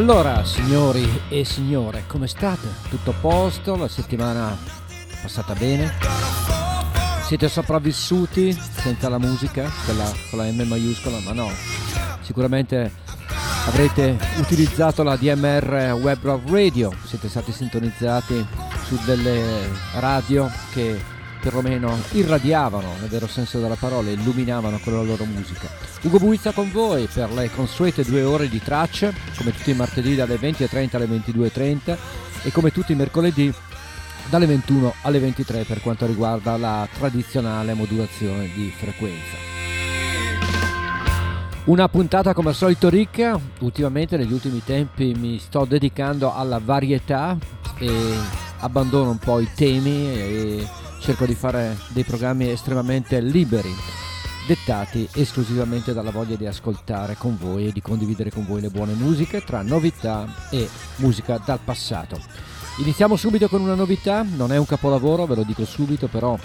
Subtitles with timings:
[0.00, 2.66] Allora, signori e signore, come state?
[2.88, 3.76] Tutto a posto?
[3.76, 4.56] La settimana
[4.96, 5.92] è passata bene?
[7.26, 11.18] Siete sopravvissuti senza la musica, quella con la M maiuscola?
[11.22, 11.50] Ma no,
[12.22, 12.90] sicuramente
[13.66, 18.46] avrete utilizzato la DMR Web Radio, siete stati sintonizzati
[18.86, 20.98] su delle radio che
[21.40, 25.68] perlomeno irradiavano, nel vero senso della parola, illuminavano con la loro musica.
[26.02, 30.14] Ugo Buizza con voi per le consuete due ore di tracce, come tutti i martedì
[30.14, 31.96] dalle 20.30 alle 22.30
[32.44, 33.52] e come tutti i mercoledì
[34.30, 39.36] dalle 21 alle 23 per quanto riguarda la tradizionale modulazione di frequenza.
[41.64, 47.36] Una puntata come al solito ricca, ultimamente negli ultimi tempi mi sto dedicando alla varietà
[47.78, 47.90] e
[48.60, 50.68] abbandono un po' i temi e
[51.00, 53.74] cerco di fare dei programmi estremamente liberi,
[54.46, 58.94] dettati esclusivamente dalla voglia di ascoltare con voi e di condividere con voi le buone
[58.94, 62.18] musiche tra novità e musica dal passato.
[62.78, 66.38] Iniziamo subito con una novità, non è un capolavoro, ve lo dico subito, però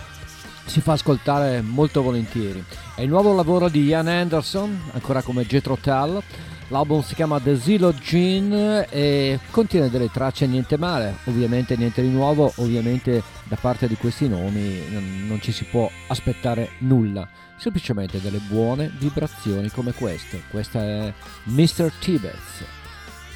[0.65, 2.63] si fa ascoltare molto volentieri.
[2.95, 6.21] È il nuovo lavoro di Ian Anderson, ancora come Jetro Tull
[6.69, 12.09] L'album si chiama The Zillow Gene e contiene delle tracce niente male, ovviamente niente di
[12.09, 14.81] nuovo, ovviamente da parte di questi nomi
[15.27, 17.27] non, ci si può aspettare nulla,
[17.57, 20.41] semplicemente delle buone vibrazioni come queste.
[20.49, 21.91] Questa è Mr.
[21.99, 22.63] Tibets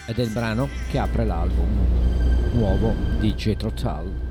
[0.08, 2.00] ed è il brano che apre l'album
[2.54, 4.29] nuovo di Jetro Tull.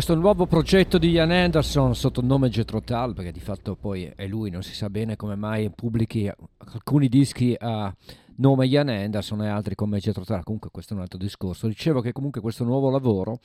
[0.00, 4.10] Questo nuovo progetto di Ian Anderson sotto il nome Jethro Tull, perché di fatto poi
[4.16, 6.26] è lui, non si sa bene come mai pubblichi
[6.56, 7.94] alcuni dischi a
[8.36, 11.66] nome Ian Anderson e altri come Jethro Tull, comunque questo è un altro discorso.
[11.66, 13.40] Dicevo che comunque questo nuovo lavoro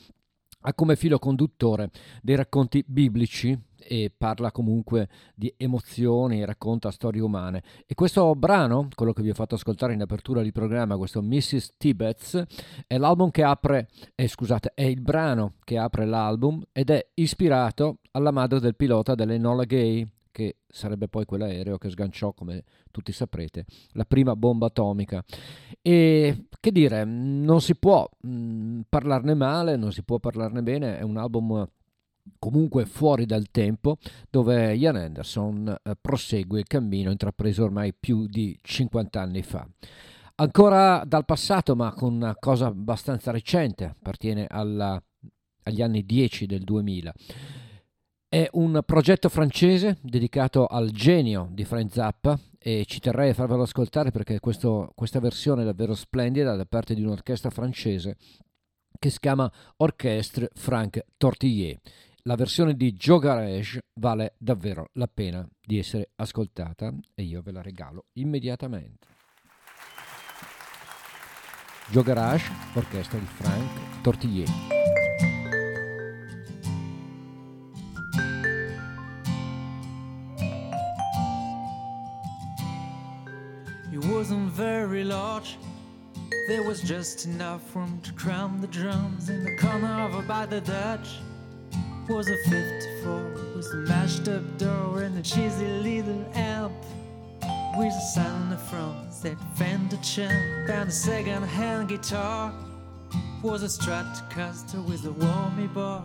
[0.61, 1.89] ha come filo conduttore
[2.21, 7.63] dei racconti biblici e parla comunque di emozioni, racconta storie umane.
[7.85, 11.73] E questo brano, quello che vi ho fatto ascoltare in apertura di programma, questo Mrs.
[11.77, 12.43] Tibbets,
[12.87, 17.99] è l'album che apre, eh, scusate, è il brano che apre l'album ed è ispirato
[18.11, 23.65] alla madre del pilota dell'Enola Gay, che sarebbe poi quell'aereo che sganciò, come tutti saprete,
[23.91, 25.23] la prima bomba atomica.
[25.81, 31.03] E che dire, non si può mh, parlarne male, non si può parlarne bene, è
[31.03, 31.65] un album
[32.39, 33.97] comunque fuori dal tempo,
[34.29, 39.67] dove Ian Anderson eh, prosegue il cammino intrapreso ormai più di 50 anni fa.
[40.37, 45.01] Ancora dal passato, ma con una cosa abbastanza recente, appartiene alla,
[45.63, 47.13] agli anni 10 del 2000.
[48.27, 53.61] È un progetto francese dedicato al genio di Frank Zappa e ci terrei a farvelo
[53.61, 58.17] ascoltare perché questo, questa versione è davvero splendida da parte di un'orchestra francese
[58.99, 61.79] che si chiama Orchestre Frank Tortillier
[62.27, 67.51] la versione di Joe Garage vale davvero la pena di essere ascoltata e io ve
[67.51, 69.07] la regalo immediatamente.
[71.89, 74.49] Joe Garage, orchestra di Frank Tortillier.
[83.91, 85.59] It wasn't very large.
[86.47, 90.59] There was just enough room to cram the drums in the corner over by the
[90.59, 91.21] Dutch.
[92.07, 96.73] Was a 54 with a mashed up door and a cheesy little amp
[97.77, 102.53] with a sound the front that Fender champ and a second hand guitar.
[103.41, 106.03] Was a Stratocaster with a warmy bar.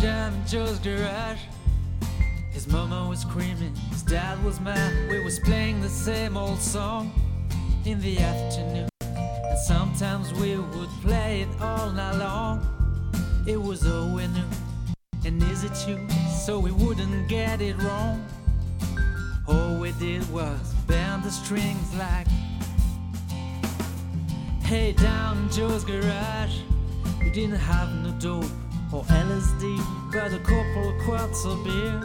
[0.00, 1.40] Jam in Joe's garage.
[2.52, 4.92] His mama was screaming, his dad was mad.
[5.10, 7.10] We was playing the same old song
[7.84, 8.88] in the afternoon.
[9.00, 12.64] And sometimes we would play it all night long.
[13.46, 14.50] It was all we knew,
[15.24, 16.08] an easy tune,
[16.44, 18.24] so we wouldn't get it wrong.
[19.48, 22.28] All we did was bend the strings like,
[24.62, 26.60] hey, down in Joe's garage.
[27.20, 29.78] We didn't have no dope or LSD,
[30.12, 32.00] but a couple quarts of beer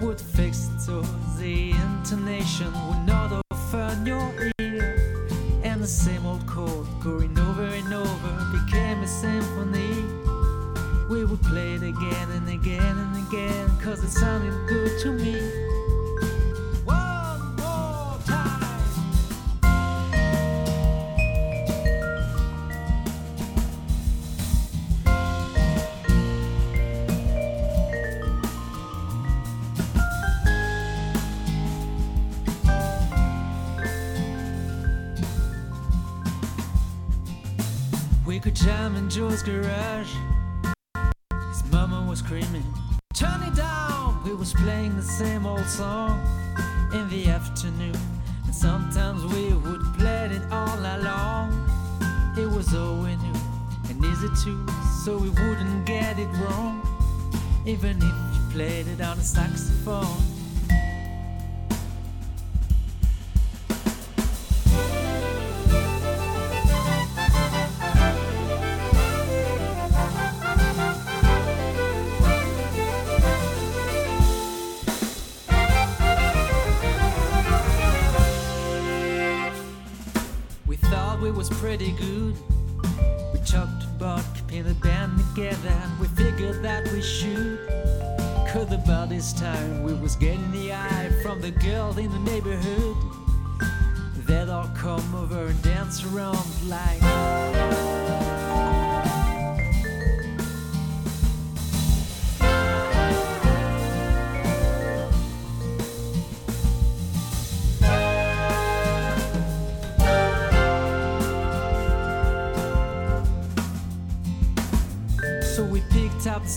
[0.00, 1.02] would fix it so
[1.38, 5.30] the intonation would not offend your ear.
[5.62, 10.04] And the same old chord going over and over became a symphony.
[11.08, 15.81] We would play it again and again and again, cause it sounded good to me.
[38.62, 40.14] Jam in Joe's garage.
[41.48, 42.64] His mama was screaming,
[43.12, 44.22] Turn it down!
[44.24, 46.20] We was playing the same old song
[46.94, 47.96] in the afternoon.
[48.44, 51.48] And sometimes we would play it all night long.
[52.38, 53.40] It was all we knew
[53.88, 54.64] and easy too,
[55.04, 56.86] so we wouldn't get it wrong.
[57.66, 58.02] Even if
[58.34, 60.31] you played it on a saxophone.
[81.78, 82.36] Pretty good.
[83.32, 87.60] We talked about keeping the band together and we figured that we should.
[88.52, 92.96] Cause about this time we was getting the eye from the girl in the neighborhood.
[94.26, 98.31] They'd all come over and dance around like.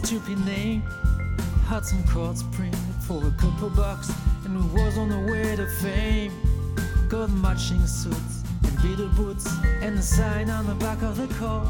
[0.06, 0.84] Stupid name,
[1.68, 4.12] had some cards printed for a couple bucks,
[4.44, 6.32] and we was on the way to fame.
[7.10, 9.48] Got matching suits and beetle boots,
[9.82, 11.66] and a sign on the back of the car.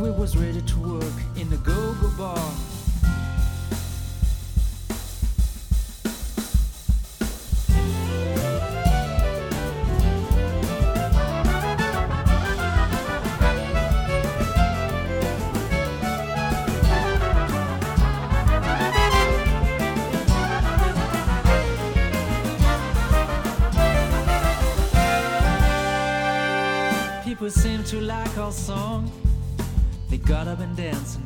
[0.00, 2.69] We was ready to work in the go-go bar.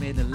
[0.01, 0.34] made a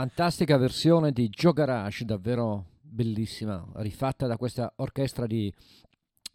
[0.00, 5.52] Fantastica versione di Joe Garage, davvero bellissima, rifatta da questa orchestra di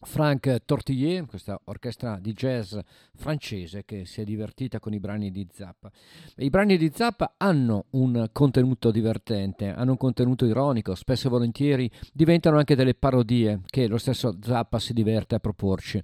[0.05, 2.77] Frank Tortillier, questa orchestra di jazz
[3.15, 5.91] francese che si è divertita con i brani di Zappa.
[6.37, 11.91] I brani di Zappa hanno un contenuto divertente, hanno un contenuto ironico, spesso e volentieri
[12.13, 16.01] diventano anche delle parodie che lo stesso Zappa si diverte a proporci.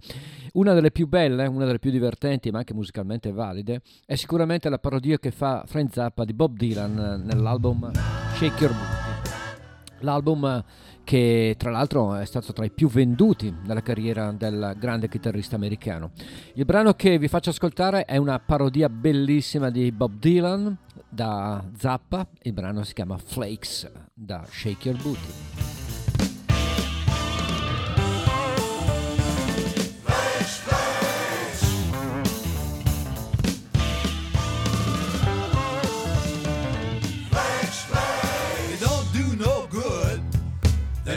[0.53, 4.79] Una delle più belle, una delle più divertenti, ma anche musicalmente valide, è sicuramente la
[4.79, 7.91] parodia che fa Frank Zappa di Bob Dylan nell'album
[8.35, 9.29] Shake Your Booty.
[10.03, 10.63] L'album
[11.03, 16.11] che tra l'altro è stato tra i più venduti nella carriera del grande chitarrista americano.
[16.53, 20.77] Il brano che vi faccio ascoltare è una parodia bellissima di Bob Dylan
[21.09, 25.80] da Zappa, il brano si chiama Flakes da Shake Your Booty.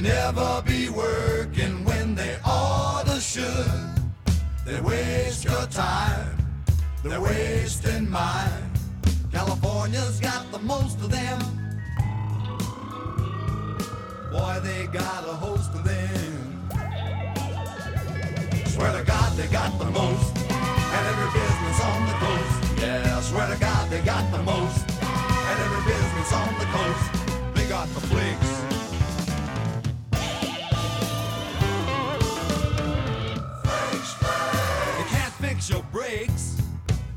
[0.00, 3.70] Never be working when they ought to should.
[4.66, 6.36] They waste your time,
[7.02, 8.70] they're wasting mine.
[9.30, 11.38] California's got the most of them.
[14.32, 16.68] Boy, they got a host of them.
[18.66, 20.36] Swear to God, they got the most.
[20.48, 22.80] And every business on the coast.
[22.80, 24.88] Yeah, swear to God, they got the most.
[24.90, 27.54] And every business on the coast.
[27.54, 28.63] They got the flicks.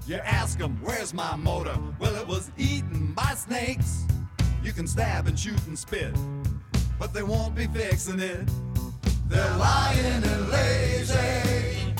[0.08, 1.78] You ask them, where's my motor?
[2.00, 4.06] Well, it was eaten by snakes.
[4.63, 6.15] You can stab and shoot and spit,
[6.98, 8.50] but they won't be fixing it.
[9.28, 11.93] They're lying and lazy.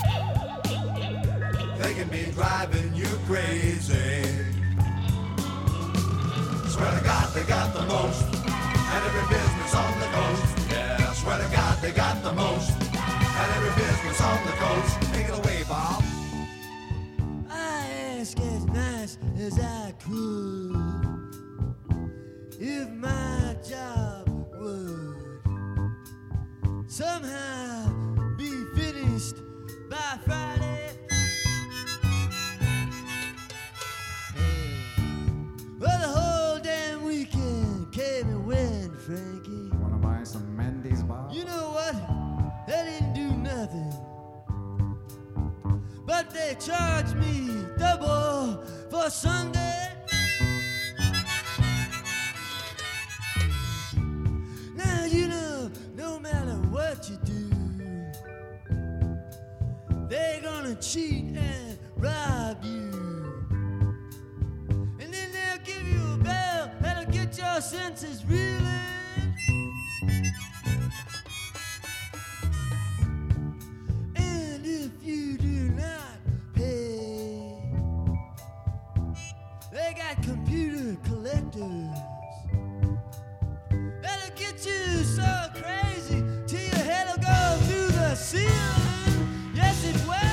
[1.76, 4.24] They can be driving you crazy.
[6.70, 8.24] Swear to God, they got the most.
[8.24, 10.70] And every business on the coast.
[10.70, 12.70] Yeah, swear to God, they got the most.
[12.70, 15.12] And every business on the coast.
[15.12, 15.87] Take it away, Bob.
[18.18, 20.74] Ask as nice as I could
[22.58, 24.28] if my job
[24.58, 25.40] would
[26.88, 27.88] somehow
[28.36, 29.36] be finished
[29.88, 30.98] by Friday.
[35.78, 39.47] Well, the whole damn weekend came and went, Frankie.
[46.08, 49.92] But they charge me double for Sunday.
[54.74, 57.50] Now you know, no matter what you do,
[60.08, 62.90] they're gonna cheat and rob you.
[65.00, 68.97] And then they'll give you a bell that'll get your senses reeling.
[75.08, 76.18] You do not
[76.54, 77.62] pay,
[79.72, 81.98] they got computer collectors.
[84.02, 89.52] That'll get you so crazy till your head'll go through the ceiling.
[89.54, 90.27] Yes, it will.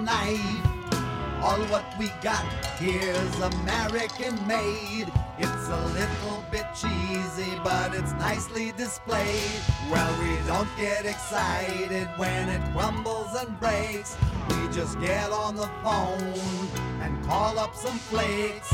[0.00, 0.66] Knife.
[1.42, 2.44] All what we got
[2.78, 5.06] here's American made.
[5.38, 9.60] It's a little bit cheesy, but it's nicely displayed.
[9.90, 14.16] Well, we don't get excited when it crumbles and breaks.
[14.50, 16.68] We just get on the phone
[17.02, 18.72] and call up some flakes.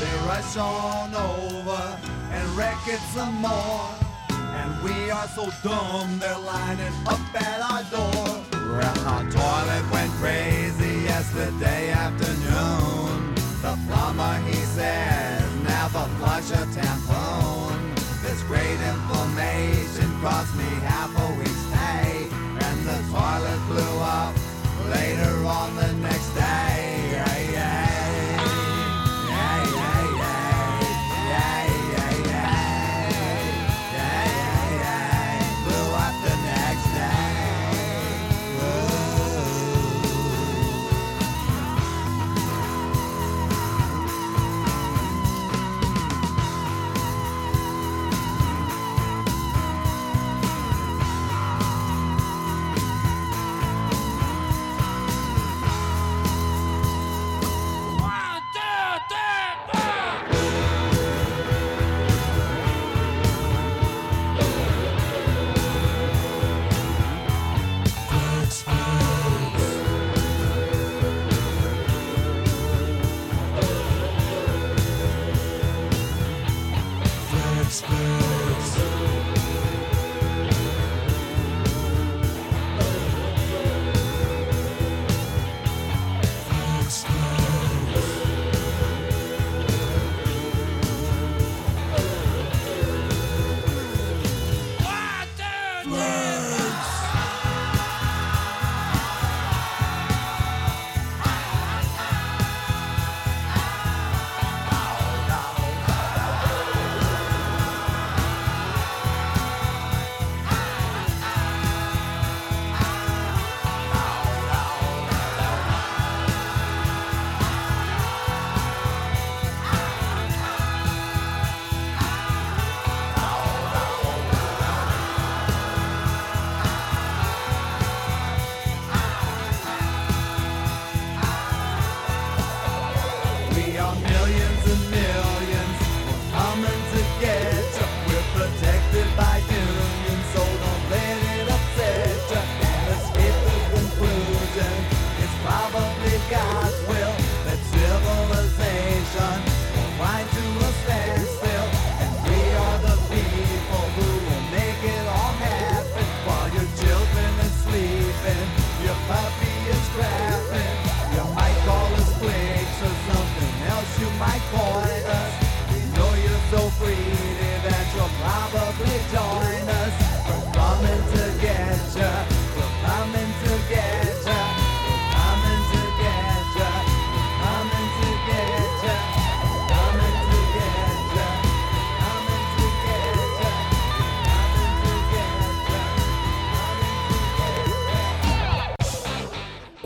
[0.00, 1.98] They rush on over
[2.32, 3.88] and wreck it some more.
[4.30, 8.39] And we are so dumb, they're lining up at our door.
[8.72, 13.34] Our toilet went crazy yesterday afternoon.
[13.62, 17.94] The plumber, he says, never flush a tampon.
[18.22, 22.28] This great information cost me half a week's pay.
[22.64, 24.34] And the toilet blew up
[24.88, 26.89] later on the next day.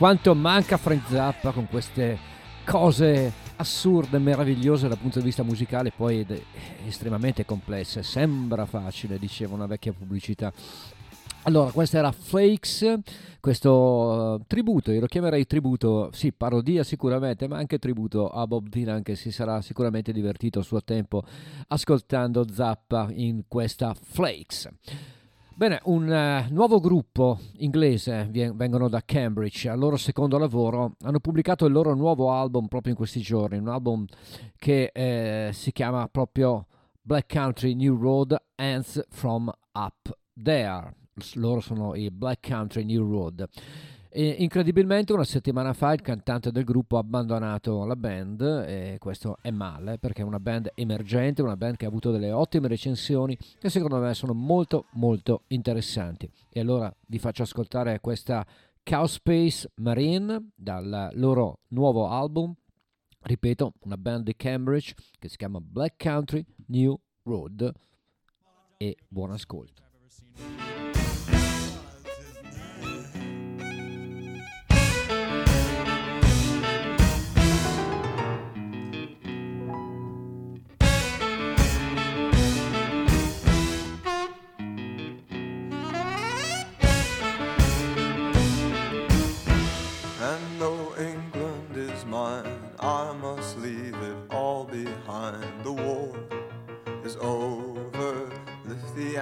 [0.04, 2.18] Quanto manca Frank Zappa con queste
[2.66, 6.26] cose assurde, meravigliose dal punto di vista musicale, poi
[6.86, 8.02] estremamente complesse.
[8.02, 10.52] Sembra facile, diceva una vecchia pubblicità.
[11.44, 12.98] Allora, questo era Flakes,
[13.40, 18.68] questo eh, tributo, io lo chiamerei tributo, sì, parodia sicuramente, ma anche tributo a Bob
[18.68, 21.24] Dylan che si sarà sicuramente divertito a suo tempo
[21.68, 24.68] ascoltando Zappa in questa Flakes.
[25.56, 31.64] Bene, un eh, nuovo gruppo inglese vengono da Cambridge, al loro secondo lavoro hanno pubblicato
[31.66, 34.04] il loro nuovo album proprio in questi giorni, un album
[34.58, 36.66] che eh, si chiama proprio
[37.00, 40.92] Black Country New Road Ends From Up There.
[41.34, 43.48] Loro sono i Black Country New Road.
[44.16, 49.38] E incredibilmente una settimana fa il cantante del gruppo ha abbandonato la band e questo
[49.42, 53.36] è male perché è una band emergente, una band che ha avuto delle ottime recensioni
[53.58, 56.30] che secondo me sono molto molto interessanti.
[56.48, 58.46] E allora vi faccio ascoltare questa
[58.84, 62.54] Cow Space Marine dal loro nuovo album,
[63.22, 67.72] ripeto, una band di Cambridge che si chiama Black Country New Road
[68.76, 69.83] e buon ascolto.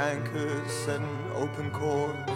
[0.02, 2.30] Anchors, set an open course.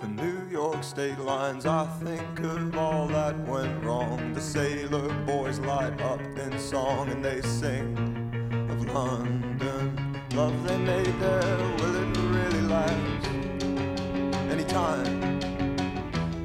[0.00, 4.32] For New York state lines, I think of all that went wrong.
[4.32, 7.86] The sailor boys light up in song and they sing
[8.68, 9.84] of London.
[10.34, 13.26] Love they made there, will it really last?
[14.54, 15.20] Anytime.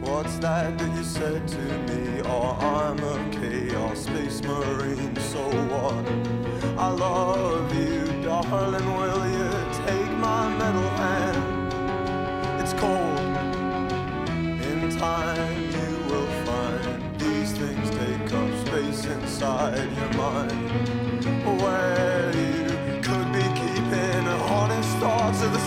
[0.01, 2.21] What's that that you said to me?
[2.25, 6.05] Oh, I'm a chaos space marine, so what?
[6.77, 8.87] I love you, darling.
[8.97, 9.44] Will you
[19.35, 20.51] inside your mind.
[21.61, 25.59] Where you could be keeping honest thoughts of the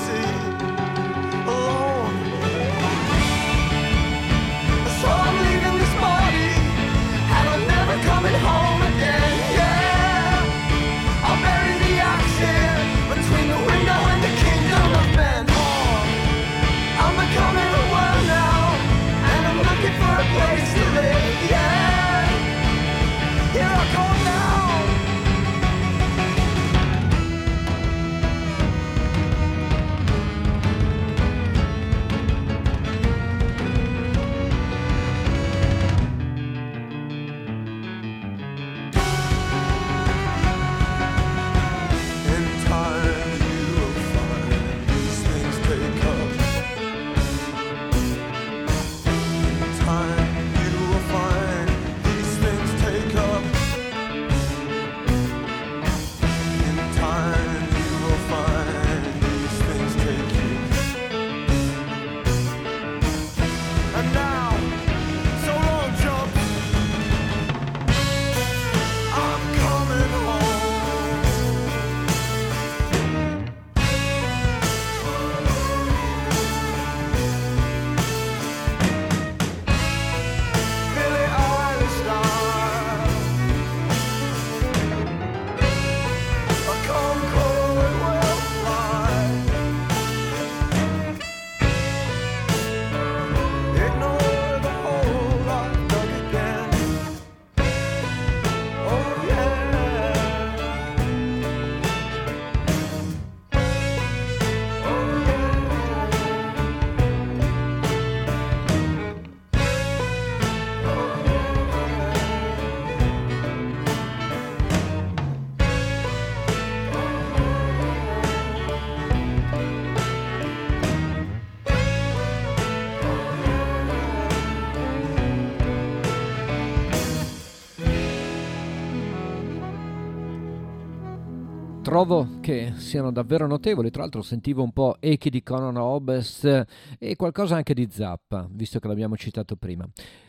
[131.99, 133.91] trovo che siano davvero notevoli.
[133.91, 136.65] Tra l'altro sentivo un po' echi di Conan Obest
[136.97, 139.85] e qualcosa anche di Zappa, visto che l'abbiamo citato prima.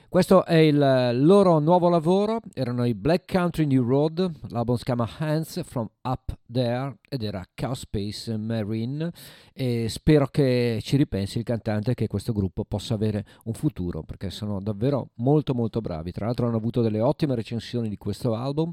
[0.07, 5.07] Questo è il loro nuovo lavoro, erano i Black Country New Road, l'album si chiama
[5.19, 9.11] Hands from Up There ed era Cow Space Marine
[9.53, 14.31] e spero che ci ripensi il cantante che questo gruppo possa avere un futuro perché
[14.31, 16.11] sono davvero molto molto bravi.
[16.11, 18.71] Tra l'altro hanno avuto delle ottime recensioni di questo album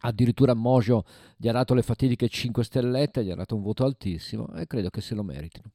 [0.00, 1.04] addirittura Mojo
[1.36, 4.90] gli ha dato le fatidiche 5 stellette, gli ha dato un voto altissimo e credo
[4.90, 5.70] che se lo meritino.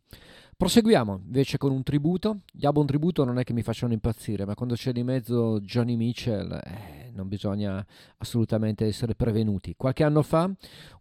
[0.55, 2.41] Proseguiamo invece con un tributo.
[2.51, 5.95] Gli album tributo non è che mi facciano impazzire, ma quando c'è di mezzo Johnny
[5.95, 7.86] Mitchell eh, non bisogna
[8.17, 9.73] assolutamente essere prevenuti.
[9.75, 10.49] Qualche anno fa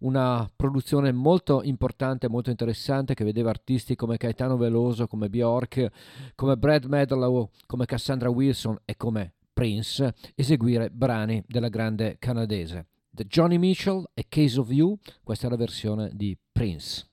[0.00, 5.86] una produzione molto importante, molto interessante che vedeva artisti come Caetano Veloso, come Bjork,
[6.34, 12.86] come Brad Medlow, come Cassandra Wilson e come Prince eseguire brani della grande canadese.
[13.14, 17.11] The Johnny Mitchell e Case of You, questa è la versione di Prince.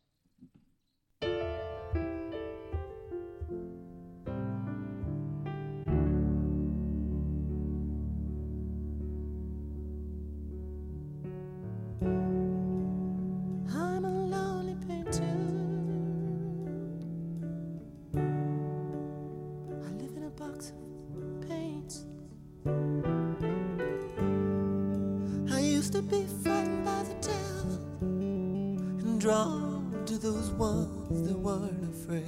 [29.30, 32.26] Drawn to those ones that weren't afraid.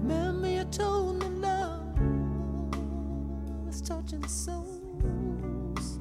[0.00, 1.82] Remember, you told me love
[3.66, 5.98] was touching souls.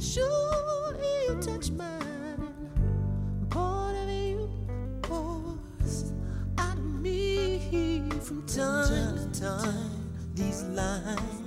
[0.00, 0.96] Sure,
[1.28, 2.54] you touch mine.
[3.48, 4.50] Part of you
[5.02, 6.12] pours
[6.58, 10.10] out of me from time to time.
[10.34, 11.41] These lines.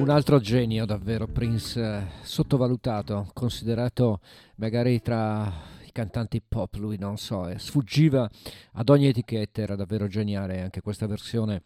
[0.00, 4.20] Un altro genio davvero, Prince, eh, sottovalutato, considerato
[4.54, 5.52] magari tra
[5.84, 8.26] i cantanti pop, lui non so, eh, sfuggiva
[8.72, 11.60] ad ogni etichetta, era davvero geniale anche questa versione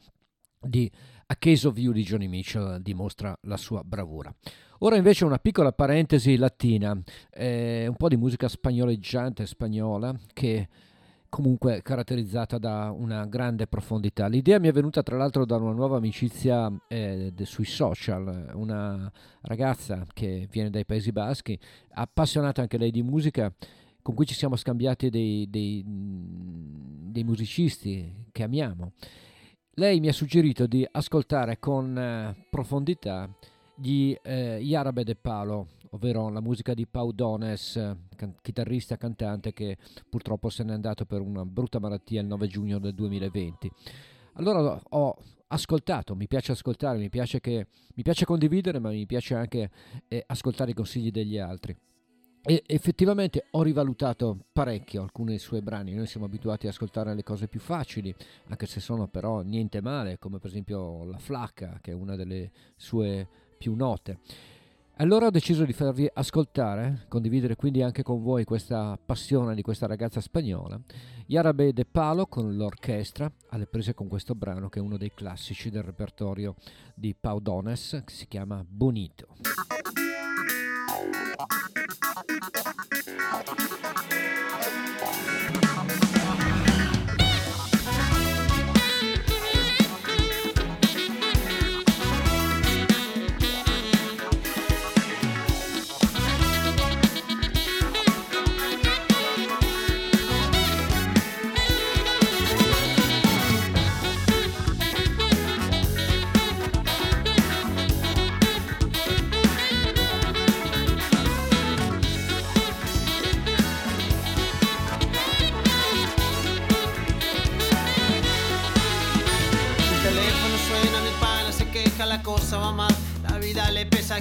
[0.60, 0.90] di
[1.26, 4.34] A Case of You di Johnny Mitchell dimostra la sua bravura.
[4.80, 10.68] Ora invece una piccola parentesi latina, eh, un po' di musica spagnoleggiante spagnola che
[11.34, 14.28] comunque caratterizzata da una grande profondità.
[14.28, 19.10] L'idea mi è venuta tra l'altro da una nuova amicizia eh, de- sui social, una
[19.40, 21.58] ragazza che viene dai Paesi Baschi,
[21.94, 23.52] appassionata anche lei di musica,
[24.00, 28.92] con cui ci siamo scambiati dei, dei, dei musicisti che amiamo.
[29.72, 33.28] Lei mi ha suggerito di ascoltare con eh, profondità
[33.74, 37.74] gli eh, Yarabe de Palo, ovvero la musica di Pau Dones,
[38.16, 39.78] can- chitarrista cantante che
[40.08, 43.70] purtroppo se n'è andato per una brutta malattia il 9 giugno del 2020.
[44.34, 45.16] Allora ho
[45.48, 49.70] ascoltato, mi piace ascoltare, mi piace, che, mi piace condividere, ma mi piace anche
[50.08, 51.76] eh, ascoltare i consigli degli altri.
[52.46, 57.46] E effettivamente ho rivalutato parecchio alcuni suoi brani, noi siamo abituati ad ascoltare le cose
[57.46, 58.14] più facili,
[58.48, 62.50] anche se sono però niente male, come per esempio La Flacca, che è una delle
[62.76, 63.26] sue
[63.56, 64.18] più note.
[64.98, 69.86] Allora ho deciso di farvi ascoltare, condividere quindi anche con voi questa passione di questa
[69.86, 70.80] ragazza spagnola,
[71.26, 75.68] Yarabe de Palo con l'orchestra, alle prese con questo brano che è uno dei classici
[75.68, 76.54] del repertorio
[76.94, 79.34] di Pau Dones, che si chiama Bonito.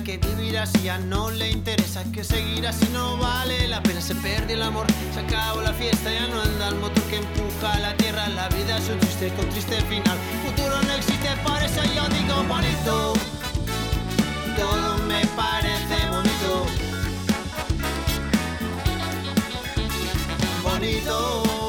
[0.01, 2.03] Que vivir así ya no le interesa.
[2.11, 4.01] Que seguir así no vale la pena.
[4.01, 7.79] Se pierde el amor, se acabó la fiesta, ya no anda el motor que empuja
[7.79, 8.27] la tierra.
[8.29, 10.17] La vida es un triste con triste final.
[10.45, 13.13] Futuro no existe, por eso yo digo bonito.
[14.55, 16.65] Todo me parece bonito.
[20.63, 21.62] Bonito.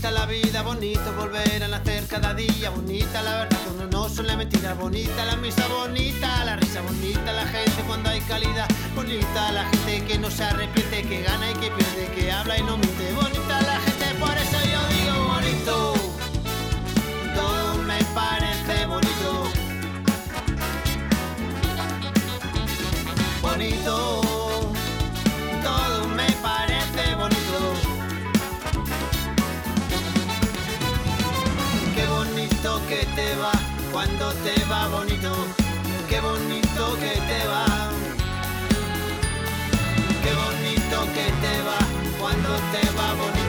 [0.00, 4.34] Bonita la vida, bonito volver a nacer cada día, bonita la verdad, uno no suele
[4.34, 9.64] mentira, bonita la misa, bonita la risa, bonita la gente cuando hay calidad, bonita la
[9.64, 13.12] gente que no se arrepiente, que gana y que pierde, que habla y no miente,
[13.12, 13.39] bonita
[34.54, 35.32] te bonito.
[36.08, 37.66] Qué bonito que te va.
[40.22, 41.78] Qué bonito que te va
[42.18, 43.39] cuando te va bonito.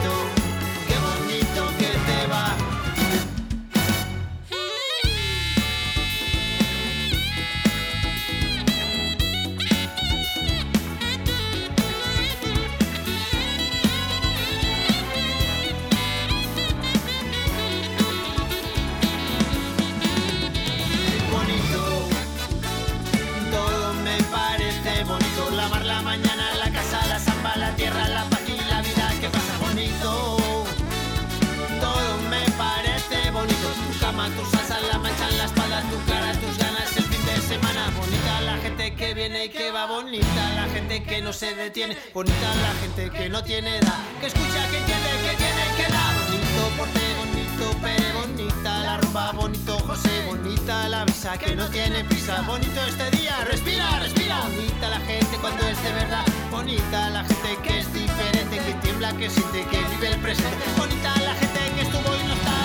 [40.02, 40.54] Bonita.
[40.54, 41.96] La gente que no se detiene.
[42.12, 43.98] Bonita la gente que no tiene edad.
[44.20, 46.14] Que escucha, que entiende, que tiene que dar.
[46.24, 52.04] Bonito porte, bonito pere, bonita la rumba, bonito José, bonita la visa que no tiene
[52.04, 52.42] prisa.
[52.42, 54.40] Bonito este día, respira, respira.
[54.40, 56.24] Bonita la gente cuando es de verdad.
[56.50, 60.64] Bonita la gente que es diferente, que tiembla, que siente, que vive el presente.
[60.76, 62.61] Bonita la gente que estuvo y no está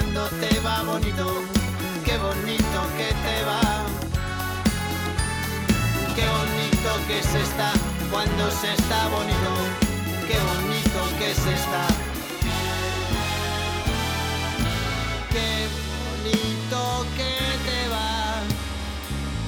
[0.00, 1.26] cuando te va bonito.
[2.04, 3.84] Qué bonito que te va.
[6.16, 7.72] Qué bonito que se está
[8.10, 9.52] cuando se está bonito.
[10.26, 11.84] Qué bonito que se está.
[15.34, 17.34] Qué bonito que
[17.68, 18.42] te va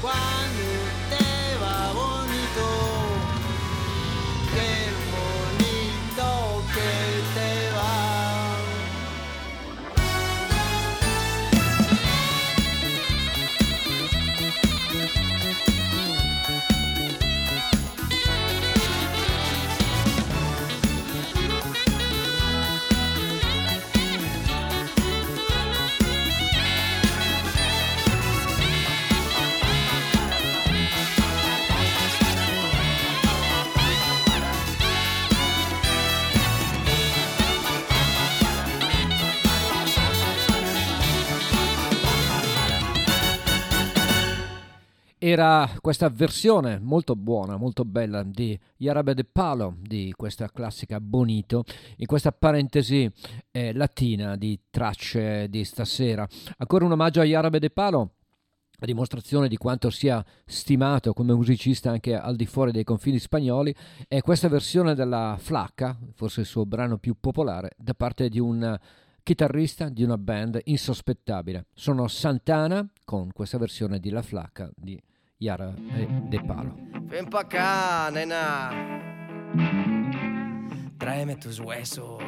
[0.02, 0.51] cuando
[45.24, 51.62] era questa versione molto buona, molto bella di Yarabe de Palo, di questa classica Bonito,
[51.98, 53.08] in questa parentesi
[53.52, 56.26] eh, latina di tracce di stasera.
[56.56, 58.14] Ancora un omaggio a Yarabe de Palo
[58.80, 63.72] a dimostrazione di quanto sia stimato come musicista anche al di fuori dei confini spagnoli,
[64.08, 68.76] è questa versione della Flacca, forse il suo brano più popolare, da parte di un
[69.22, 71.66] chitarrista di una band insospettabile.
[71.74, 75.00] Sono Santana con questa versione di La Flacca di
[75.42, 76.72] Yara e De Palo.
[77.10, 78.70] Ven pa' acá, nena.
[80.96, 82.22] Tráeme tus huesos.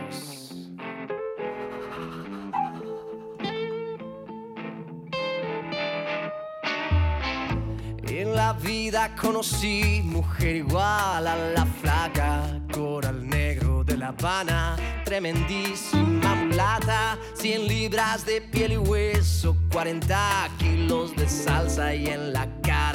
[8.08, 16.34] En la vida conocí mujer igual a la flaca, coral negro de La Habana, tremendísima
[16.34, 22.93] mulata, 100 libras de piel y hueso, 40 kilos de salsa y en la cara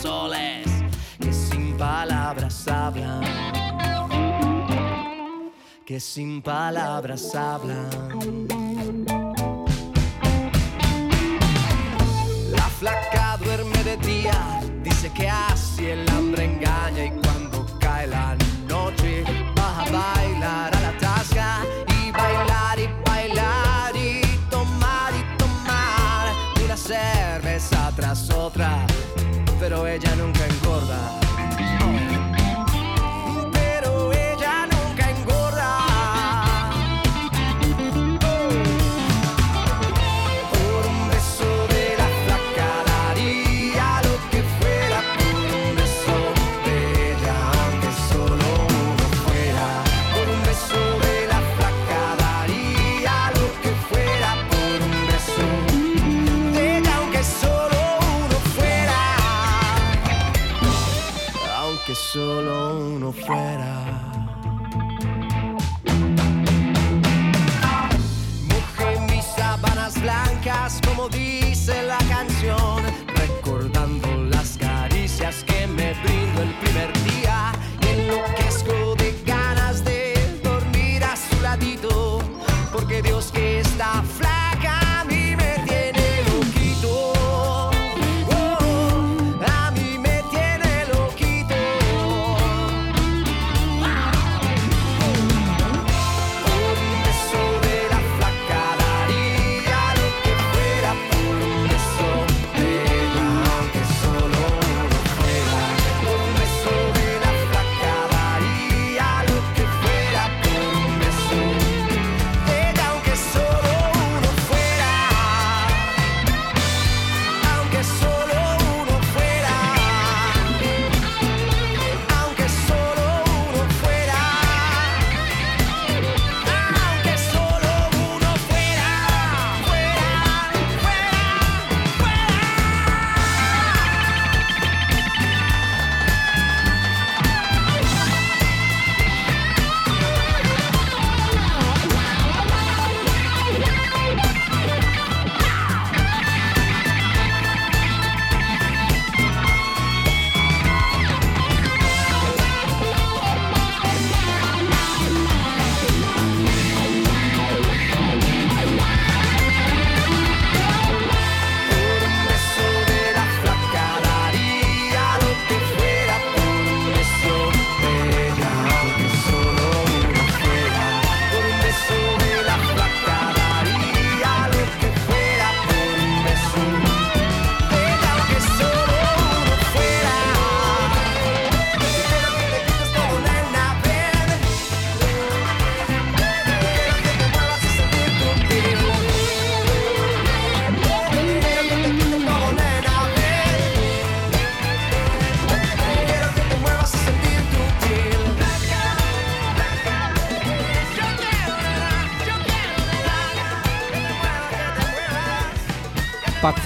[0.00, 3.20] que sin palabras hablan,
[5.84, 7.90] que sin palabras hablan.
[12.48, 18.36] La flaca duerme de día, dice que así el hambre engaña y cuando cae la
[18.68, 19.24] noche
[29.68, 30.37] pero ella nunca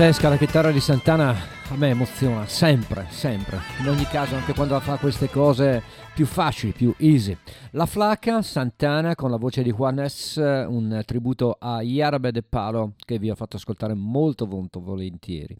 [0.02, 1.32] Pazzesca la chitarra di Santana,
[1.68, 3.60] a me emoziona sempre, sempre.
[3.78, 5.80] In ogni caso, anche quando fa queste cose
[6.12, 7.36] più facili, più easy.
[7.70, 13.20] La flaca Santana con la voce di Juanes, un tributo a Yarabe de Palo che
[13.20, 15.56] vi ho fatto ascoltare molto, molto volentieri.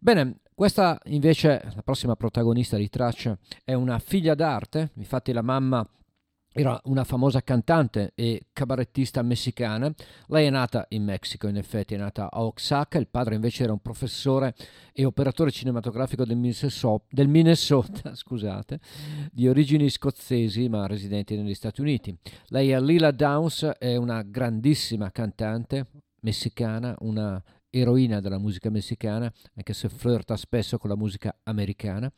[0.00, 5.86] Bene, questa invece, la prossima protagonista di traccia, è una figlia d'arte, infatti la mamma
[6.58, 9.92] era una famosa cantante e cabarettista messicana.
[10.28, 13.72] Lei è nata in Messico, in effetti è nata a Oaxaca, il padre invece era
[13.72, 14.54] un professore
[14.94, 18.80] e operatore cinematografico del Minnesota, del Minnesota scusate,
[19.32, 22.16] di origini scozzesi ma residenti negli Stati Uniti.
[22.46, 25.88] Lei è Lila Downs, è una grandissima cantante
[26.20, 32.10] messicana, una eroina della musica messicana, anche se flirta spesso con la musica americana.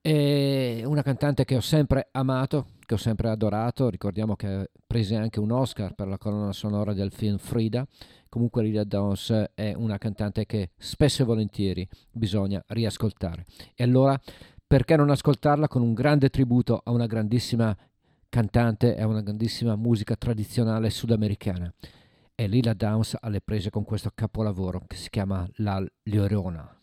[0.00, 3.90] È una cantante che ho sempre amato, che ho sempre adorato.
[3.90, 7.86] Ricordiamo che prese anche un Oscar per la colonna sonora del film Frida.
[8.30, 13.44] Comunque Lila Downs è una cantante che spesso e volentieri bisogna riascoltare.
[13.74, 14.18] E allora
[14.66, 17.76] perché non ascoltarla con un grande tributo a una grandissima
[18.30, 21.70] cantante e a una grandissima musica tradizionale sudamericana?
[22.34, 26.77] E Lila Downs alle prese con questo capolavoro che si chiama La Llorona.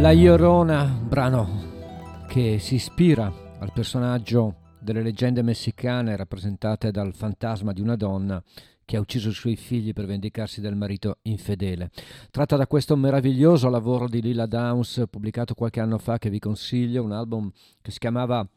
[0.00, 7.82] La Llorona, brano che si ispira al personaggio delle leggende messicane rappresentate dal fantasma di
[7.82, 8.42] una donna
[8.86, 11.90] che ha ucciso i suoi figli per vendicarsi del marito infedele.
[12.30, 17.04] Tratta da questo meraviglioso lavoro di Lila Downs pubblicato qualche anno fa che vi consiglio,
[17.04, 18.48] un album che si chiamava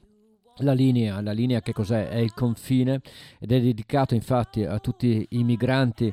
[0.59, 2.07] la linea, la linea che cos'è?
[2.07, 3.01] È il confine
[3.37, 6.05] ed è dedicato infatti a tutti i migranti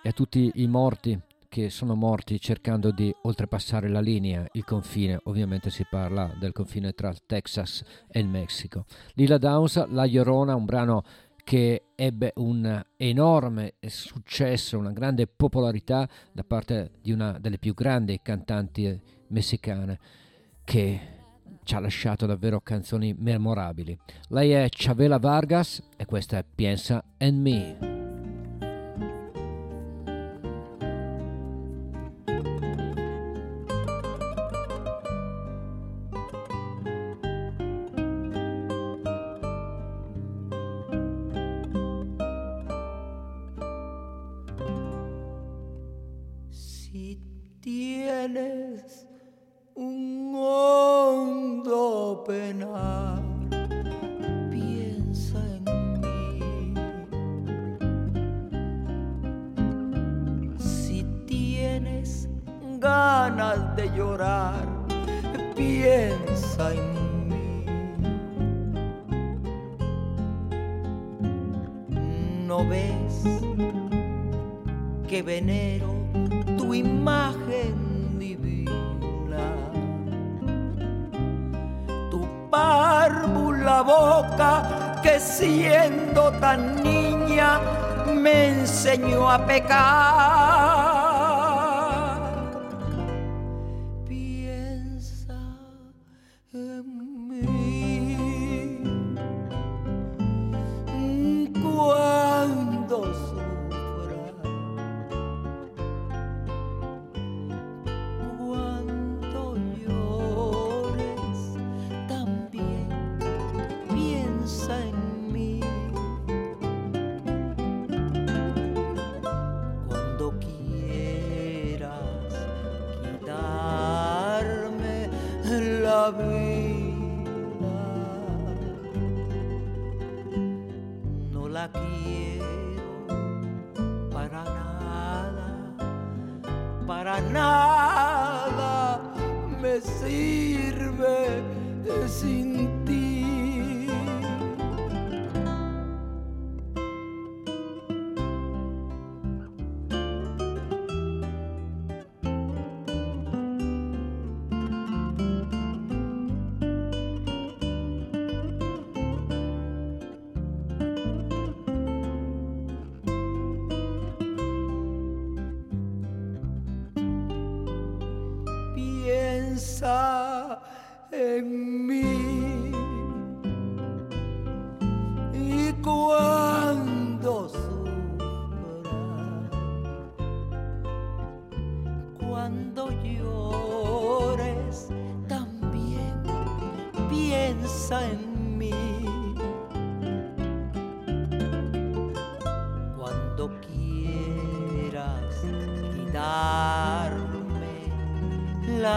[0.00, 5.18] e a tutti i morti che sono morti cercando di oltrepassare la linea, il confine,
[5.24, 8.84] ovviamente si parla del confine tra il Texas e il Messico.
[9.14, 11.02] Lila Downs, La Llorona, un brano
[11.44, 18.18] che ebbe un enorme successo, una grande popolarità da parte di una delle più grandi
[18.20, 19.98] cantanti messicane
[20.64, 21.00] che
[21.62, 23.96] ci ha lasciato davvero canzoni memorabili.
[24.28, 27.95] Lei è Chavela Vargas e questa è Piensa en Me.
[89.58, 90.05] take off.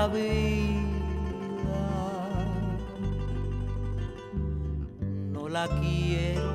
[0.08, 0.90] Vida.
[5.32, 6.54] No la quiero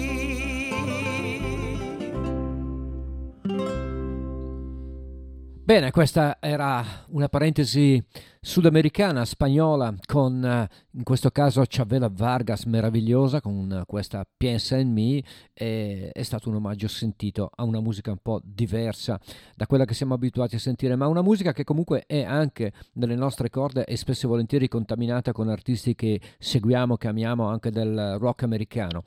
[5.70, 8.04] Bene, questa era una parentesi
[8.42, 14.92] sudamericana, spagnola, con eh, in questo caso Chavela Vargas meravigliosa con eh, questa Piensa in
[14.92, 15.22] Me
[15.54, 19.20] è stato un omaggio sentito a una musica un po' diversa
[19.56, 23.14] da quella che siamo abituati a sentire, ma una musica che comunque è anche nelle
[23.14, 28.18] nostre corde e spesso e volentieri contaminata con artisti che seguiamo, che amiamo anche del
[28.18, 29.04] rock americano.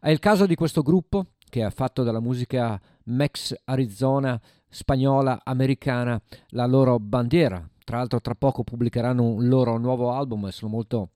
[0.00, 4.40] È il caso di questo gruppo che ha fatto della musica Max Arizona
[4.76, 7.66] spagnola americana la loro bandiera.
[7.82, 11.10] Tra l'altro tra poco pubblicheranno un loro nuovo album e sono molto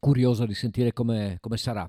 [0.00, 1.88] curioso di sentire come, come sarà.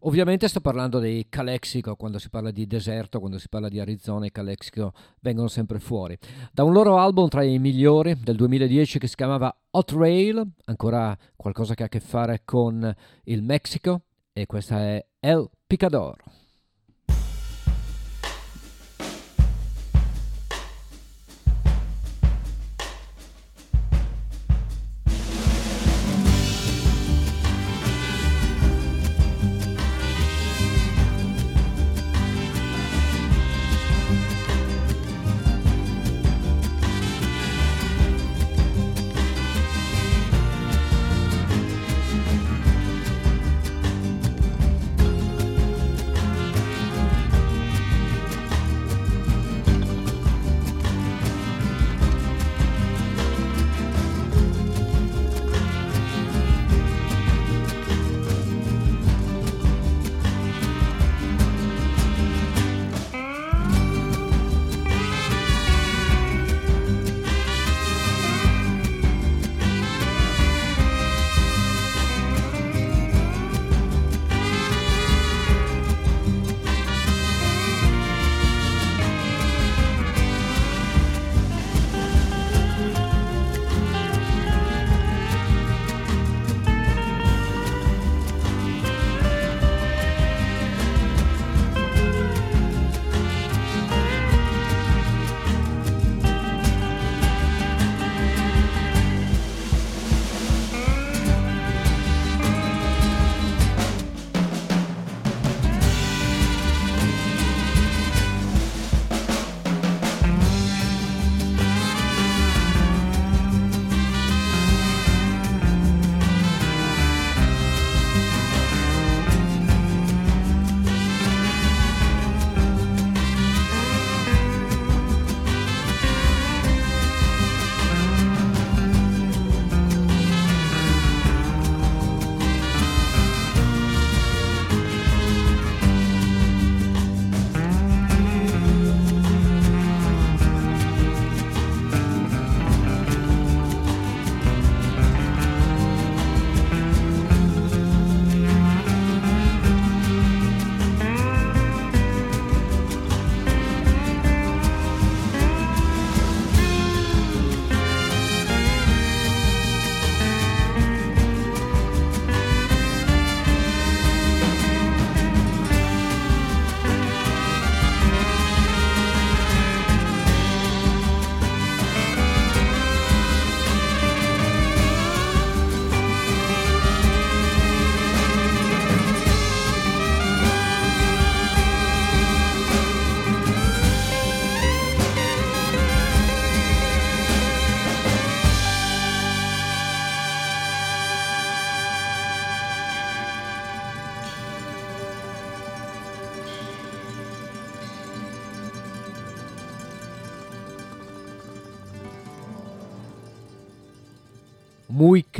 [0.00, 4.26] Ovviamente sto parlando dei Calexico, quando si parla di deserto, quando si parla di Arizona,
[4.26, 6.18] i Calexico vengono sempre fuori.
[6.52, 11.16] Da un loro album tra i migliori del 2010 che si chiamava Hot Rail, ancora
[11.34, 12.94] qualcosa che ha a che fare con
[13.24, 16.41] il Messico, e questa è El Picador.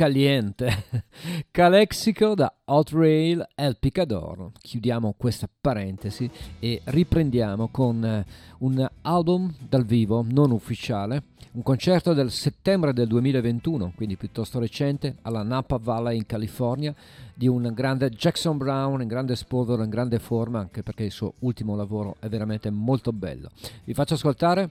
[0.03, 0.83] Caliente.
[1.49, 4.51] Calexico da Hot Rail El Picador.
[4.59, 6.29] Chiudiamo questa parentesi
[6.59, 8.25] e riprendiamo con eh,
[8.59, 11.23] un album dal vivo non ufficiale,
[11.53, 16.93] un concerto del settembre del 2021, quindi piuttosto recente, alla Napa Valley in California,
[17.33, 21.35] di un grande Jackson Brown in grande spolvero, in grande forma, anche perché il suo
[21.39, 23.51] ultimo lavoro è veramente molto bello.
[23.85, 24.69] Vi faccio ascoltare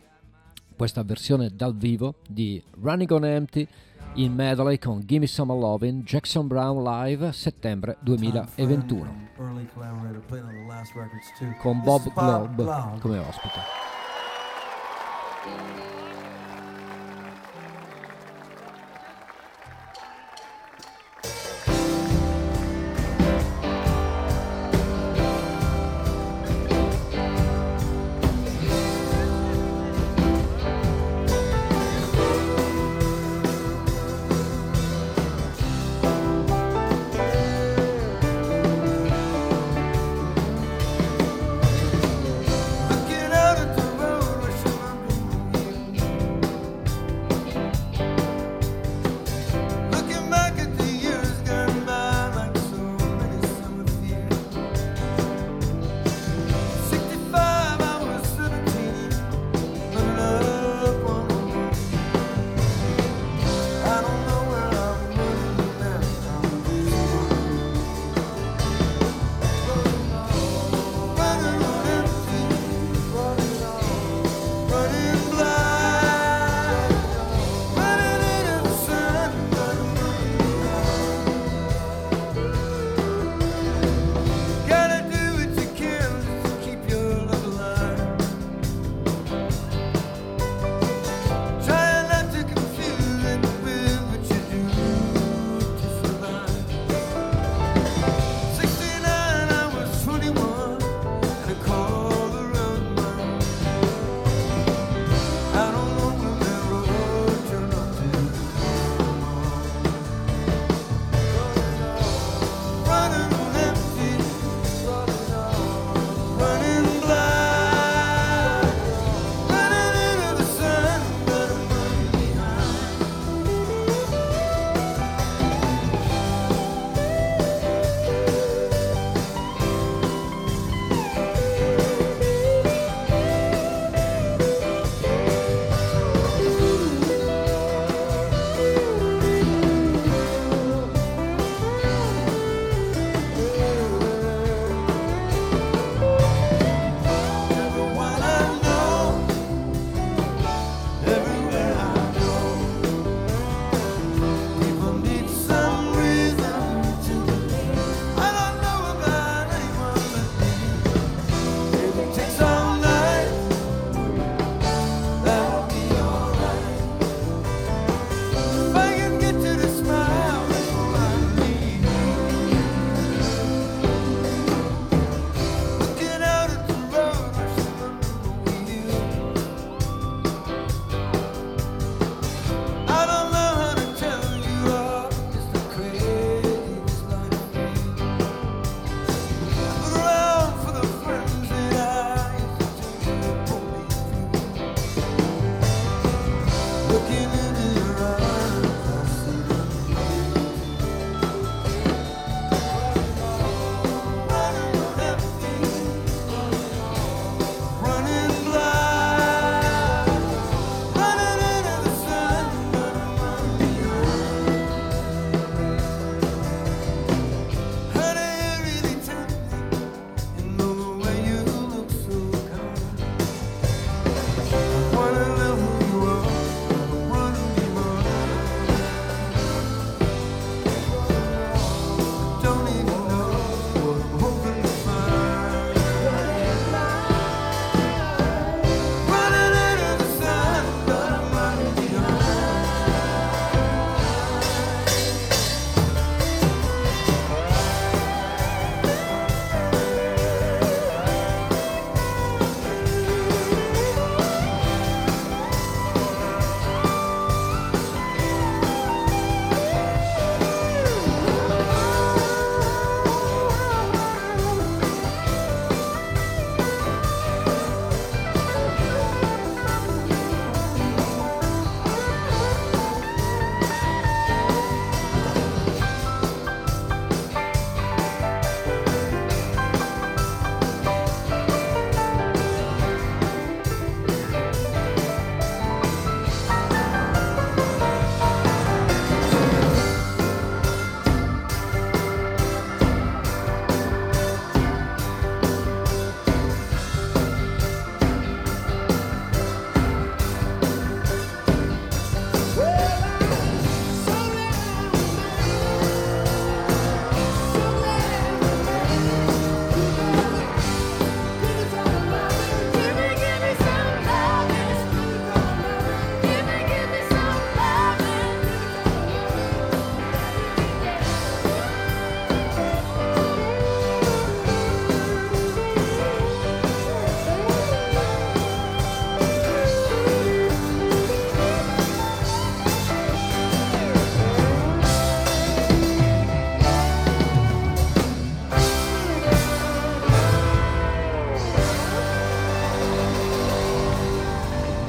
[0.76, 3.68] questa versione dal vivo di Running on Empty
[4.14, 10.52] in medley con Gimme Some Lovin' Jackson Brown Live settembre 2021 Early collaborator, played on
[10.52, 11.54] the last records too.
[11.60, 12.64] con Bob Globe
[13.00, 13.60] come ospite.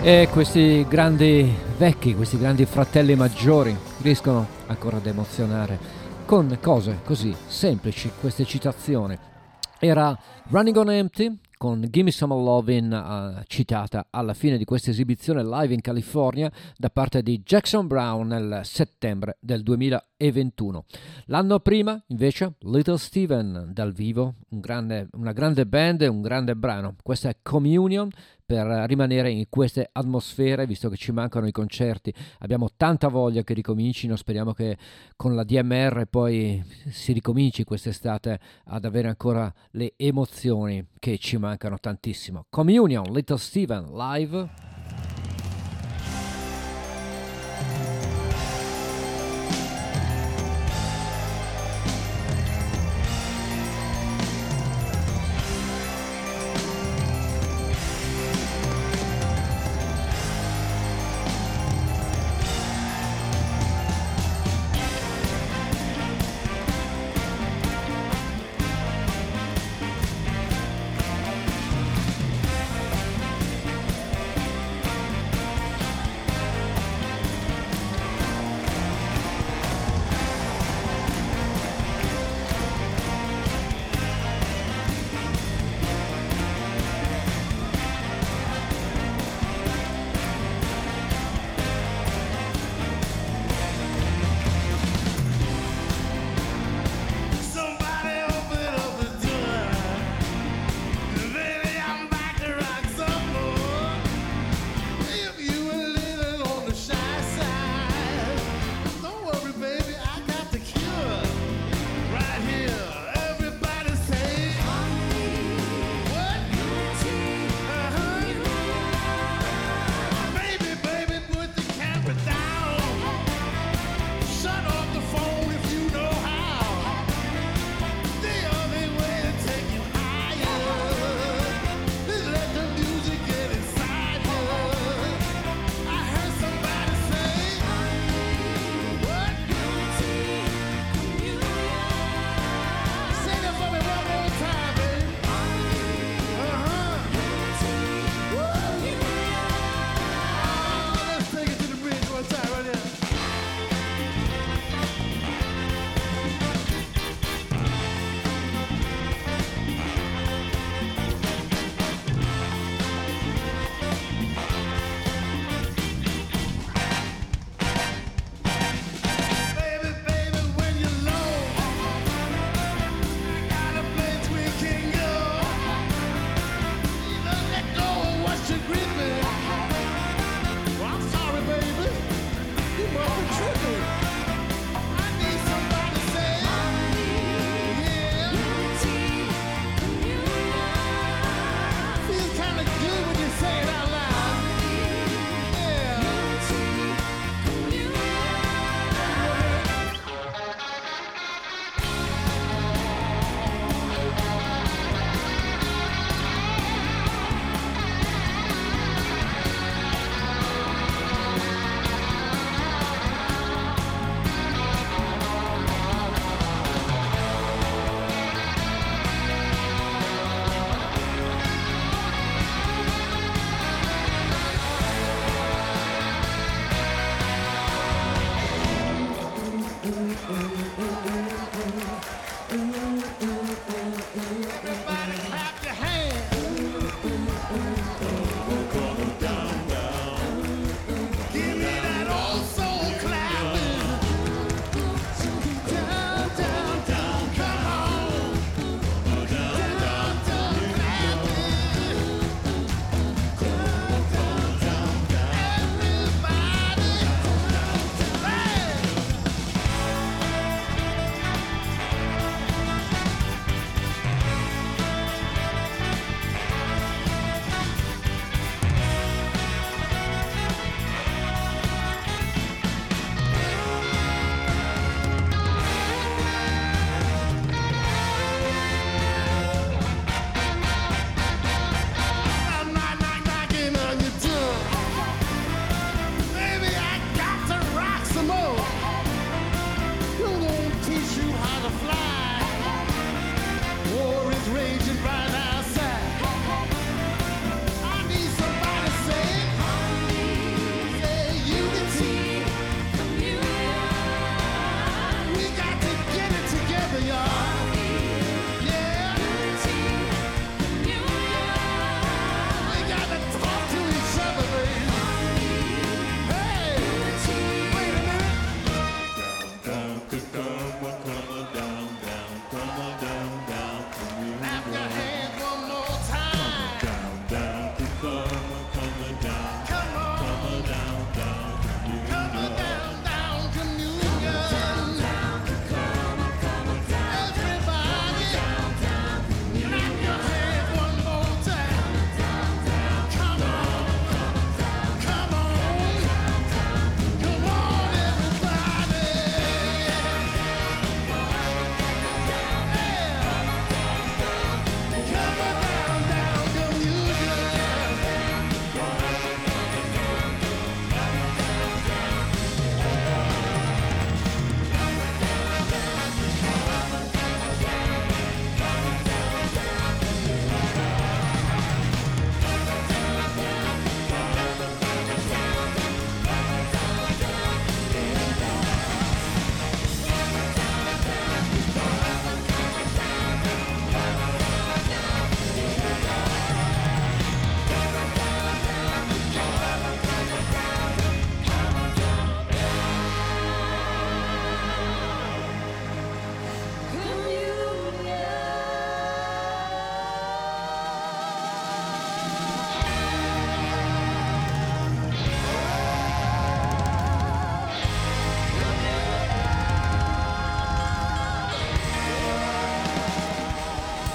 [0.06, 5.80] E questi grandi vecchi, questi grandi fratelli maggiori riescono ancora ad emozionare
[6.26, 9.18] con cose così semplici, queste citazioni.
[9.80, 10.14] Era
[10.50, 15.74] Running on Empty con Gimme Some Lovin' uh, citata alla fine di questa esibizione live
[15.74, 20.84] in California da parte di Jackson Brown nel settembre del 2021.
[21.28, 26.58] L'anno prima invece Little Steven dal vivo, un grande, una grande band e un grande
[26.58, 26.98] brano.
[27.02, 28.10] Questa è Communion
[28.46, 32.14] per rimanere in queste atmosfere, visto che ci mancano i concerti.
[32.40, 34.78] Abbiamo tanta voglia che ricomincino, speriamo che
[35.16, 41.78] con la DMR poi si ricominci quest'estate ad avere ancora le emozioni che ci mancano
[41.80, 42.46] tantissimo.
[42.50, 44.73] Communion, Little Steven, live.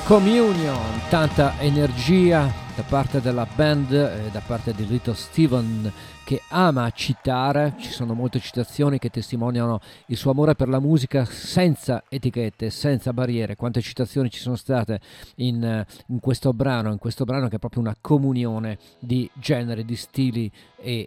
[0.08, 5.92] Communion, tanta energia da parte della band e da parte di Little Steven
[6.24, 11.26] che ama citare, ci sono molte citazioni che testimoniano il suo amore per la musica
[11.26, 14.98] senza etichette, senza barriere, quante citazioni ci sono state
[15.36, 19.96] in, in questo brano, in questo brano che è proprio una comunione di generi, di
[19.96, 21.06] stili e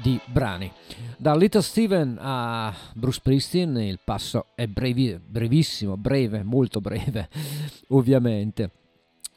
[0.00, 0.70] di brani.
[1.16, 7.28] Da Little Steven a Bruce Springsteen il passo è brevi, brevissimo, breve, molto breve,
[7.88, 8.70] ovviamente.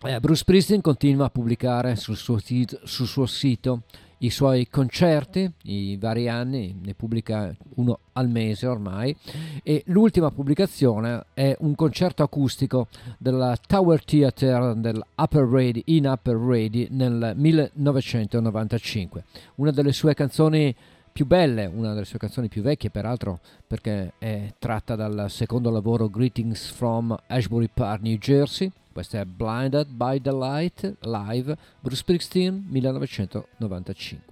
[0.03, 3.83] Eh, Bruce Springsteen continua a pubblicare sul suo, tit- sul suo sito
[4.23, 9.15] i suoi concerti, i vari anni, ne pubblica uno al mese ormai,
[9.63, 12.87] e l'ultima pubblicazione è un concerto acustico
[13.17, 19.23] del Tower Theatre dell'Upper Ready, in Upper Ready nel 1995.
[19.55, 20.75] Una delle sue canzoni
[21.11, 26.09] più belle, una delle sue canzoni più vecchie peraltro perché è tratta dal secondo lavoro
[26.09, 32.65] Greetings from Ashbury Park, New Jersey, questo è Blinded by the Light live Bruce Springsteen
[32.69, 34.29] 1995.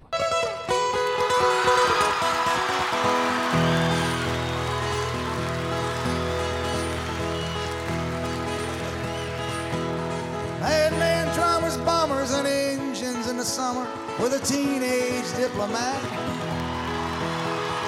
[10.90, 13.86] Madman drummers, bombers, and engines in the summer
[14.18, 16.69] with a teenage diplomat.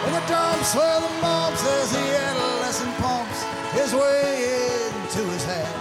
[0.07, 5.77] In the dumps where the mob says the adolescent pumps his way into his hat.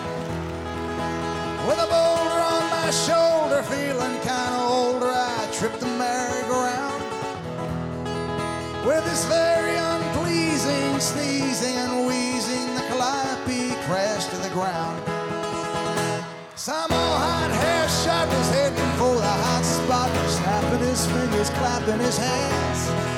[1.67, 7.03] With a boulder on my shoulder, feeling kinda older, I tripped the merry-go-round.
[8.85, 15.01] With this very unpleasing sneezing and wheezing, the calliope crashed to the ground.
[16.55, 21.99] Some old hot hair shot was heading for the hot spot, snapping his fingers, clapping
[21.99, 23.10] his hands.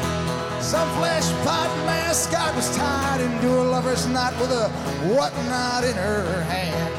[0.74, 4.70] Some flesh pot mascot was tied into a lover's knot with a
[5.14, 6.94] whatnot in her hand.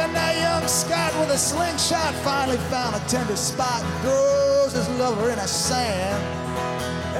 [0.00, 4.88] And that young Scot with a slingshot finally found a tender spot and throws his
[4.98, 6.24] lover in the sand.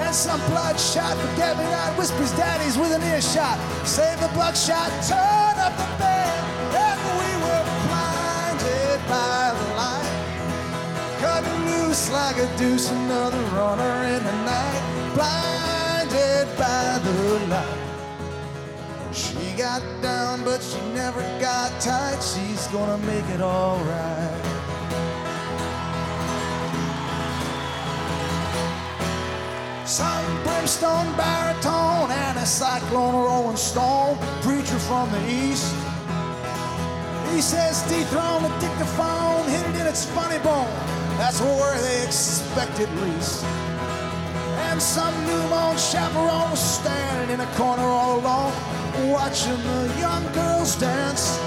[0.01, 3.61] And some bloodshot forget-me-not whispers daddies with an earshot.
[3.87, 6.41] Save the buckshot, turn up the band.
[6.73, 10.09] And we were blinded by the light.
[11.21, 14.90] Cut loose like a deuce, another runner in the night.
[15.15, 17.91] Blinded by the light.
[19.13, 22.23] She got down, but she never got tight.
[22.23, 24.51] She's gonna make it alright.
[29.85, 35.75] Some brimstone baritone and a cyclone rolling stone, preacher from the east.
[37.33, 40.71] He says dethrone the dictaphone, hit it in its funny bone.
[41.19, 43.45] That's where they expect it least.
[44.81, 48.51] And some new moon chaperone was standing in a corner all alone,
[49.13, 51.39] watching the young girls dance.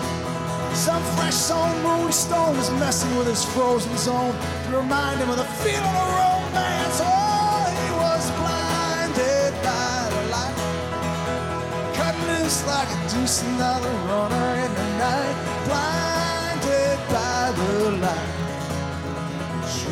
[0.78, 4.36] Some fresh sown moody stone was messing with his frozen zone
[4.66, 7.00] to remind him of the feeling of romance.
[7.02, 10.58] Oh, he was blinded by the light,
[11.98, 15.36] cut loose like a deuce, another runner in the night.
[15.66, 18.43] Blinded by the light.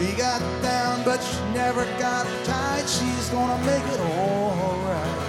[0.01, 2.89] She got down, but she never got tight.
[2.89, 5.27] She's gonna make it alright.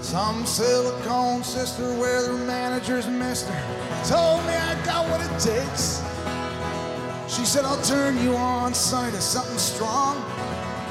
[0.00, 3.52] Some silicone sister where the manager's mister
[4.04, 6.02] told me I got what it takes.
[7.26, 10.18] She said, I'll turn you on, sonny, to something strong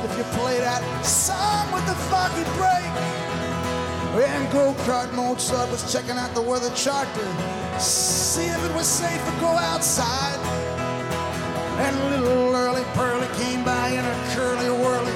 [0.04, 3.17] if you play that song with the foggy break.
[4.20, 9.24] And go-kart Mozart was checking out the weather chart to see if it was safe
[9.24, 10.40] to go outside.
[11.78, 15.14] And little early Pearly came by in a curly whirly,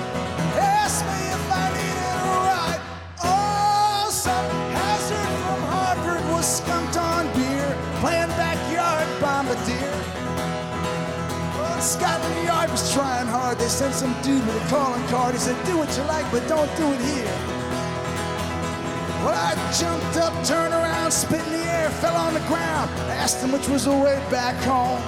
[0.55, 2.81] asked me if I needed a ride.
[3.23, 4.45] Oh, some
[4.77, 9.97] hazard from Harvard was skunked on beer, playing backyard bombardier.
[11.57, 13.57] Well, Scotland Yard was trying hard.
[13.57, 15.33] They sent some dude with a calling card.
[15.33, 17.50] He said, "Do what you like, but don't do it here."
[19.23, 22.89] Well, I jumped up, turned around, spit in the air, fell on the ground.
[23.21, 25.01] Asked him which was the way back home.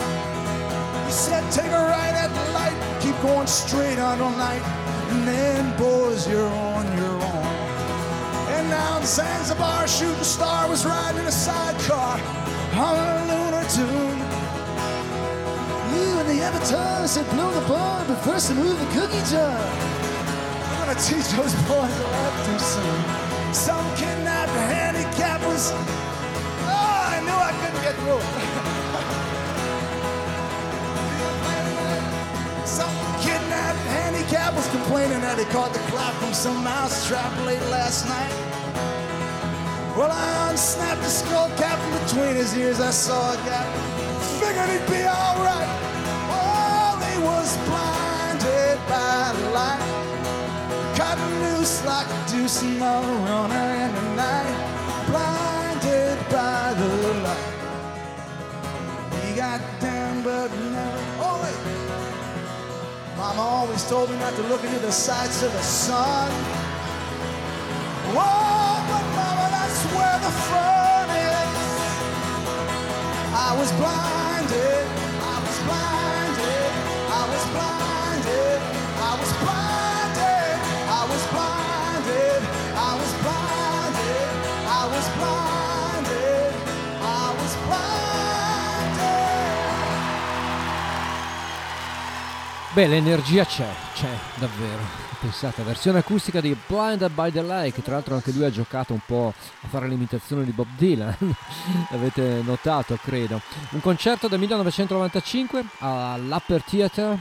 [1.07, 4.61] He said, take a right at the light, keep going straight all night,
[5.10, 7.45] and then, boys, you're on your own.
[8.53, 12.19] And now in Zanzibar, shooting star was riding in a sidecar
[12.77, 14.19] on a lunar tune.
[15.94, 19.57] You and the avatar said blow the bar, but first to move the cookie jar.
[19.57, 23.22] I'm gonna teach those boys a lot too soon.
[23.53, 25.71] Some kidnapped handicap was.
[25.71, 28.25] Oh, I knew I couldn't get through it.
[32.67, 32.89] Some
[33.21, 38.34] kidnapped handicap was complaining that he caught the clap from some mousetrap late last night.
[39.95, 42.80] Well, I unsnapped the skull cap from between his ears.
[42.80, 43.67] I saw a gap.
[44.41, 45.69] Figured he'd be alright.
[46.34, 50.12] Oh, he was blinded by the light.
[51.03, 54.55] Cut loose like a deuce another runner in the night.
[55.09, 56.91] Blinded by the
[57.25, 57.47] light.
[59.19, 61.03] He got down, but never.
[61.25, 61.59] Oh, wait.
[63.17, 66.31] Mama always told me not to look into the sights of the sun.
[68.15, 71.63] Whoa, but mama, that's where the fun is.
[73.47, 74.88] I was blinded,
[92.73, 94.09] Beh, l'energia c'è, c'è
[94.39, 94.81] davvero.
[95.19, 98.93] Pensate, versione acustica di Blinded by the Light, che tra l'altro anche lui ha giocato
[98.93, 99.31] un po'
[99.61, 101.15] a fare l'imitazione di Bob Dylan,
[101.91, 103.39] l'avete notato credo.
[103.69, 107.19] Un concerto del 1995 all'Upper Theatre.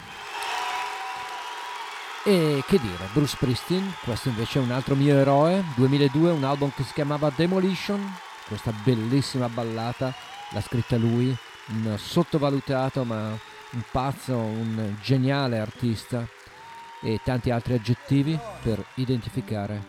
[2.24, 6.72] E che dire, Bruce Springsteen, questo invece è un altro mio eroe, 2002, un album
[6.74, 8.00] che si chiamava Demolition,
[8.48, 10.14] questa bellissima ballata,
[10.48, 16.26] l'ha scritta lui, un sottovalutato ma un pazzo, un geniale artista
[17.02, 19.82] e tanti altri aggettivi per identificare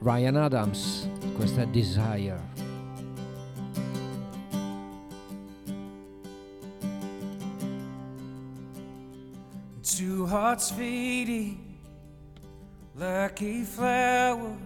[0.00, 1.08] Ryan Adams.
[1.34, 2.64] Questa è Desire.
[9.82, 11.66] Two hearts fading
[12.98, 13.30] a
[13.64, 14.56] flower,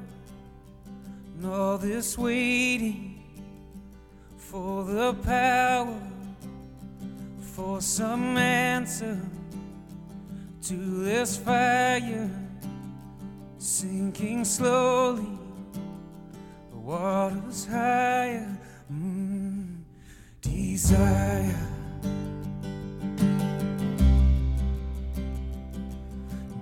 [1.37, 3.21] and all this waiting
[4.37, 5.95] for the power,
[7.61, 9.19] for some answer
[10.63, 12.31] to this fire,
[13.59, 15.29] sinking slowly,
[16.71, 18.57] the water's higher,
[18.91, 19.77] mm,
[20.41, 21.67] desire.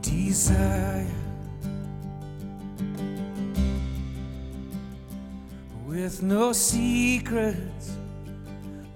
[0.02, 1.06] desire
[5.86, 7.92] with no secrets,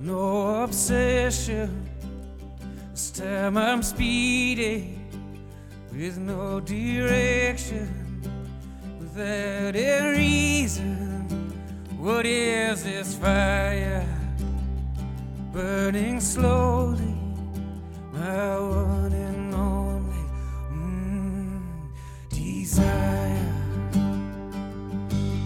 [0.01, 1.92] no obsession.
[2.93, 5.09] This time I'm speeding
[5.91, 7.89] with no direction,
[9.01, 11.27] without a reason.
[11.99, 14.07] What is this fire
[15.55, 17.17] burning slowly?
[18.13, 20.25] My one and only
[20.71, 21.63] mm,
[22.29, 23.53] desire,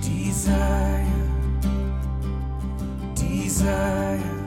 [0.02, 1.06] desire,
[3.14, 4.45] desire,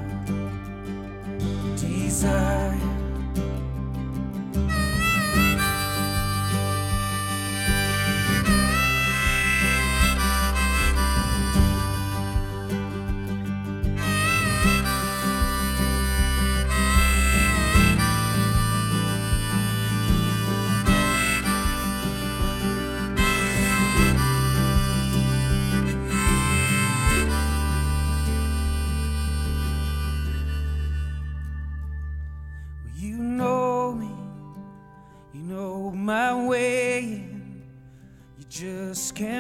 [2.09, 2.73] 在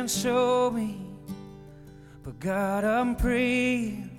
[0.09, 1.05] show me.
[2.23, 4.09] But God, I'm praying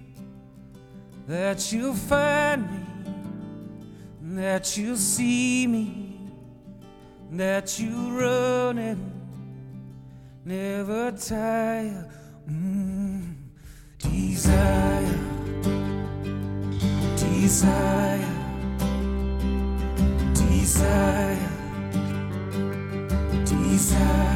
[1.27, 6.19] that you'll find me, that you'll see me,
[7.33, 9.13] that you run and
[10.45, 12.09] never tire.
[12.49, 13.35] Mm,
[13.99, 15.19] desire,
[17.17, 18.41] desire
[20.71, 21.49] desire,
[23.45, 24.30] desire.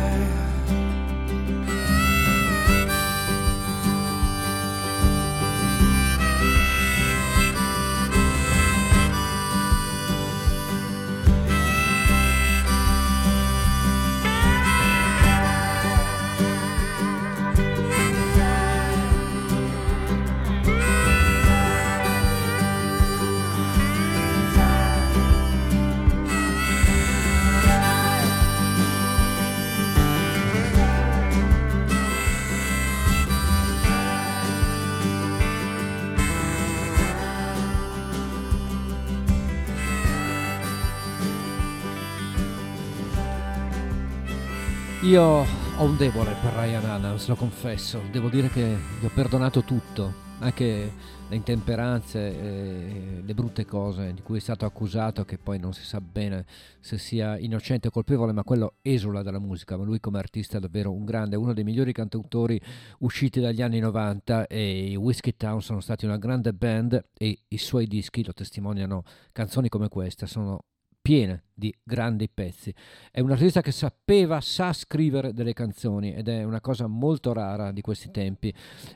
[45.05, 48.01] Io ho un debole per Ryan Adams, lo confesso.
[48.11, 50.93] Devo dire che gli ho perdonato tutto, anche
[51.29, 56.01] le intemperanze, le brutte cose di cui è stato accusato, che poi non si sa
[56.01, 56.47] bene
[56.81, 59.77] se sia innocente o colpevole, ma quello esula dalla musica.
[59.77, 62.59] Ma lui come artista è davvero un grande, uno dei migliori cantautori
[63.01, 67.59] usciti dagli anni 90 e i Whiskey Town sono stati una grande band e i
[67.59, 69.03] suoi dischi lo testimoniano,
[69.33, 70.65] canzoni come queste sono
[71.05, 72.75] piene di grandi pezzi.
[73.11, 77.73] È un artista che sapeva, sa scrivere delle canzoni ed è una cosa molto rara
[77.73, 78.55] di questi tempi,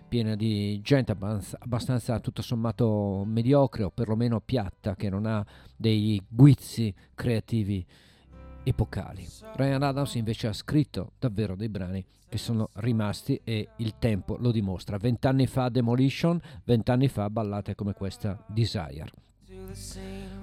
[0.08, 5.44] piena di gente abbastanza tutto sommato mediocre o perlomeno piatta, che non ha
[5.76, 7.84] dei guizzi creativi
[8.62, 9.28] epocali.
[9.56, 14.50] Ryan Adams invece ha scritto davvero dei brani che sono rimasti e il tempo lo
[14.50, 14.96] dimostra.
[14.96, 19.27] Vent'anni fa Demolition, vent'anni fa ballate come questa Desire.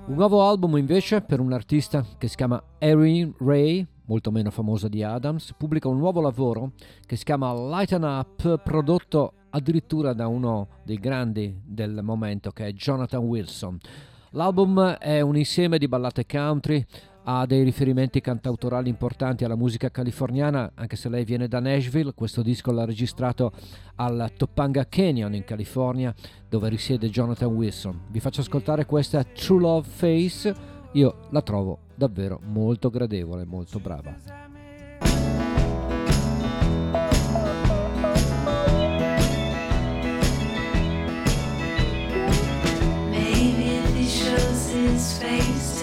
[0.07, 4.87] Un nuovo album invece per un artista che si chiama Erin Ray, molto meno famosa
[4.87, 6.73] di Adams, pubblica un nuovo lavoro
[7.05, 12.73] che si chiama Lighten Up, prodotto addirittura da uno dei grandi del momento che è
[12.73, 13.79] Jonathan Wilson.
[14.31, 16.85] L'album è un insieme di ballate country,
[17.25, 22.13] ha dei riferimenti cantautorali importanti alla musica californiana, anche se lei viene da Nashville.
[22.13, 23.51] Questo disco l'ha registrato
[23.95, 26.13] al Topanga Canyon in California,
[26.47, 28.01] dove risiede Jonathan Wilson.
[28.09, 30.55] Vi faccio ascoltare questa True Love Face.
[30.93, 34.43] Io la trovo davvero molto gradevole, molto brava.
[44.95, 45.74] his face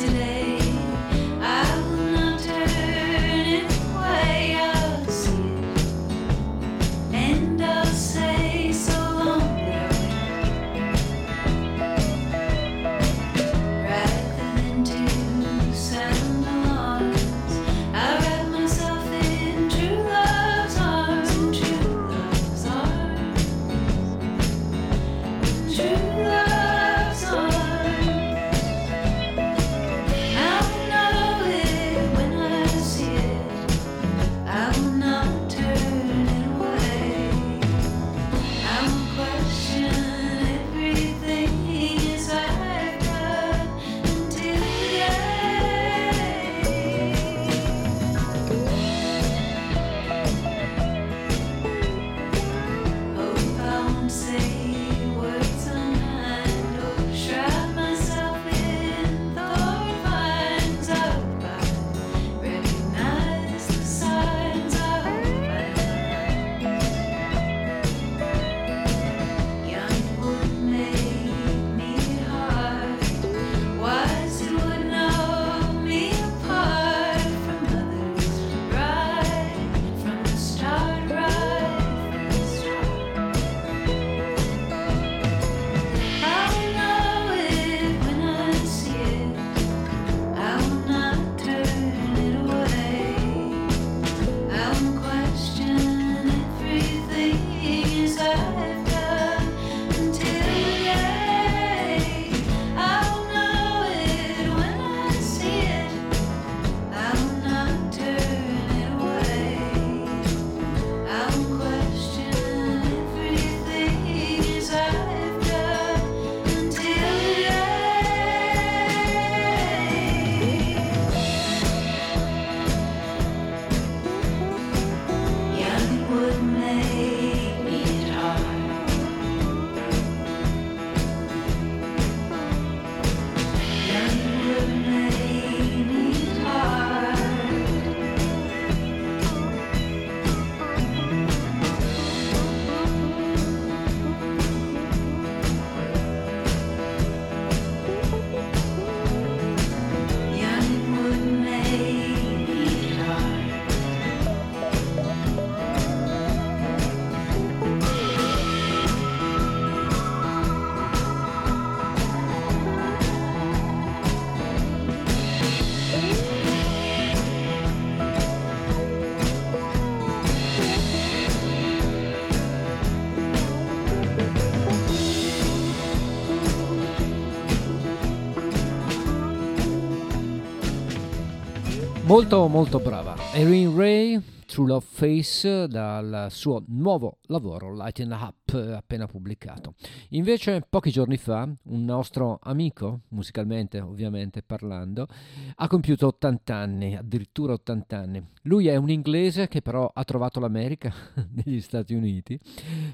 [182.22, 183.16] Molto molto brava.
[183.32, 189.74] Erin Ray, True Love Face, dal suo nuovo lavoro Lighten Up, appena pubblicato.
[190.10, 195.08] Invece, pochi giorni fa, un nostro amico, musicalmente ovviamente parlando,
[195.56, 198.24] ha compiuto 80 anni, addirittura 80 anni.
[198.42, 200.94] Lui è un inglese che però ha trovato l'America
[201.44, 202.38] negli Stati Uniti.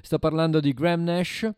[0.00, 1.52] Sto parlando di Graham Nash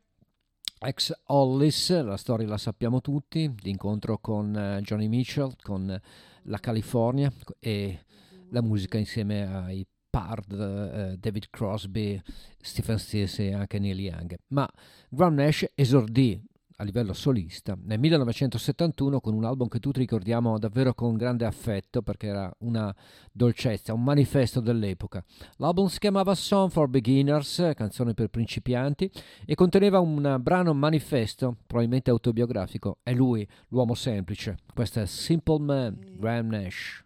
[0.82, 6.00] Ex Hollis, la storia la sappiamo tutti, l'incontro con eh, Johnny Mitchell, con
[6.44, 8.04] la California e
[8.50, 12.20] la musica insieme ai Pard, eh, David Crosby,
[12.60, 14.36] Stephen Stills e anche Neil Young.
[14.48, 14.68] Ma
[15.08, 16.42] Graham Nash esordì
[16.80, 22.00] a livello solista nel 1971 con un album che tutti ricordiamo davvero con grande affetto
[22.00, 22.94] perché era una
[23.30, 25.22] dolcezza, un manifesto dell'epoca.
[25.56, 29.10] L'album si chiamava Song for Beginners, canzone per principianti,
[29.44, 32.98] e conteneva un brano manifesto, probabilmente autobiografico.
[33.02, 34.56] È lui, l'uomo semplice.
[34.72, 37.04] Questo è Simple Man, Graham Nash.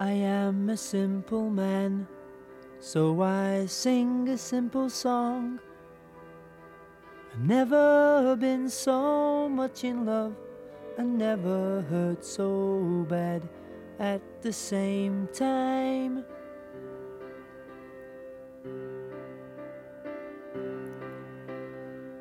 [0.00, 2.06] I am a simple man,
[2.78, 5.58] so I sing a simple song.
[7.32, 10.36] I've never been so much in love,
[10.96, 13.42] I never hurt so bad
[13.98, 16.24] at the same time.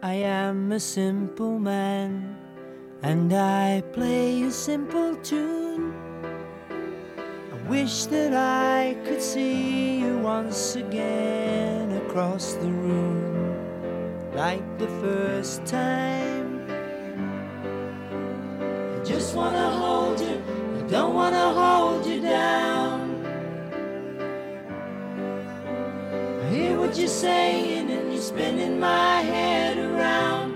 [0.02, 2.38] I am a simple man,
[3.04, 6.07] and I play a simple tune.
[7.70, 13.54] Wish that I could see you once again across the room,
[14.34, 16.66] like the first time.
[18.96, 20.42] I just wanna hold you,
[20.80, 23.26] I don't wanna hold you down.
[26.44, 30.47] I hear what you're saying, and you're spinning my head around,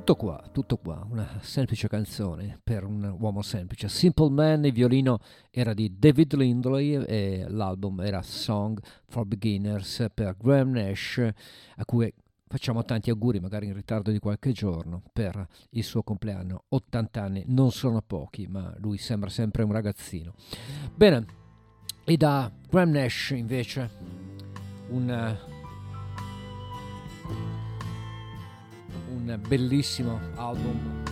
[0.00, 3.90] Tutto qua, tutto qua, una semplice canzone per un uomo semplice.
[3.90, 5.18] Simple Man, il violino
[5.50, 12.12] era di David Lindley e l'album era Song for Beginners per Graham Nash, a cui
[12.48, 16.64] facciamo tanti auguri, magari in ritardo di qualche giorno, per il suo compleanno.
[16.68, 20.32] 80 anni non sono pochi, ma lui sembra sempre un ragazzino.
[20.94, 21.26] Bene,
[22.04, 23.90] e da Graham Nash invece
[24.88, 25.49] un
[29.10, 31.02] un bellissimo album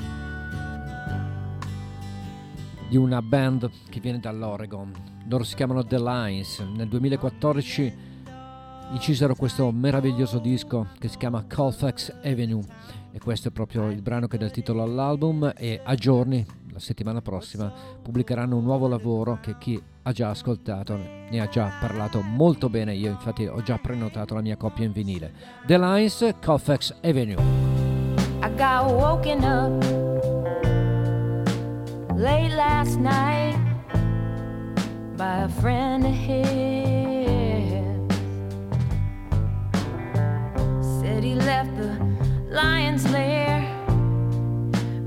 [2.89, 4.93] di una band che viene dall'Oregon.
[5.29, 6.61] Loro si chiamano The Lines.
[6.61, 8.07] Nel 2014
[8.93, 12.63] incisero questo meraviglioso disco che si chiama Colfax Avenue
[13.13, 16.79] e questo è proprio il brano che dà il titolo all'album e a giorni, la
[16.79, 17.71] settimana prossima,
[18.03, 22.95] pubblicheranno un nuovo lavoro che chi ha già ascoltato ne ha già parlato molto bene.
[22.95, 25.33] Io infatti ho già prenotato la mia coppia in vinile.
[25.67, 27.88] The Lines, Colfax Avenue.
[28.59, 29.71] Got woken up
[32.17, 33.57] late last night
[35.17, 36.49] by a friend of his.
[41.01, 41.97] Said he left the
[42.51, 43.63] lion's lair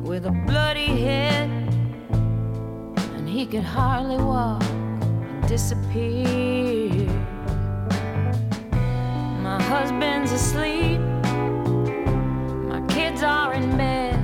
[0.01, 1.49] with a bloody head
[3.15, 7.05] and he could hardly walk and disappear.
[9.43, 11.01] My husband's asleep
[13.11, 14.15] kids are in bed.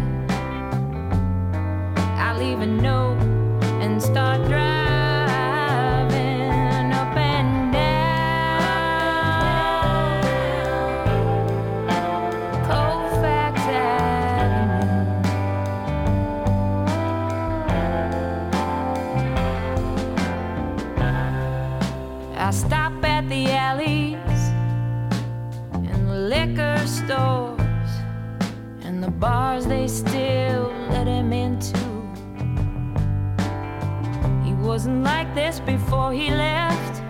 [2.18, 3.22] I'll leave a note
[3.82, 4.77] and start driving
[34.88, 37.02] wasn't like this before he left.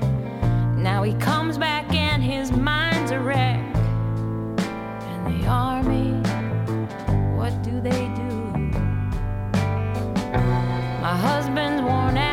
[0.76, 3.60] Now he comes back and his mind's a wreck.
[5.12, 6.14] And the army,
[7.38, 8.34] what do they do?
[11.02, 12.27] My husband's worn out.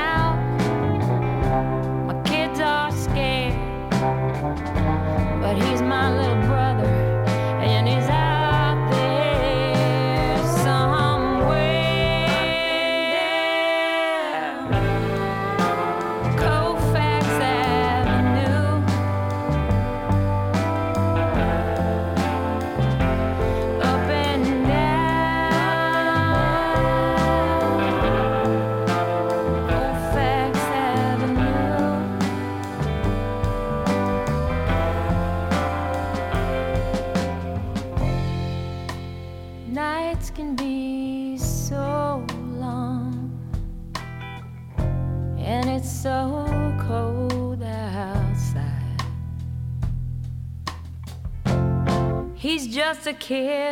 [53.06, 53.63] A kid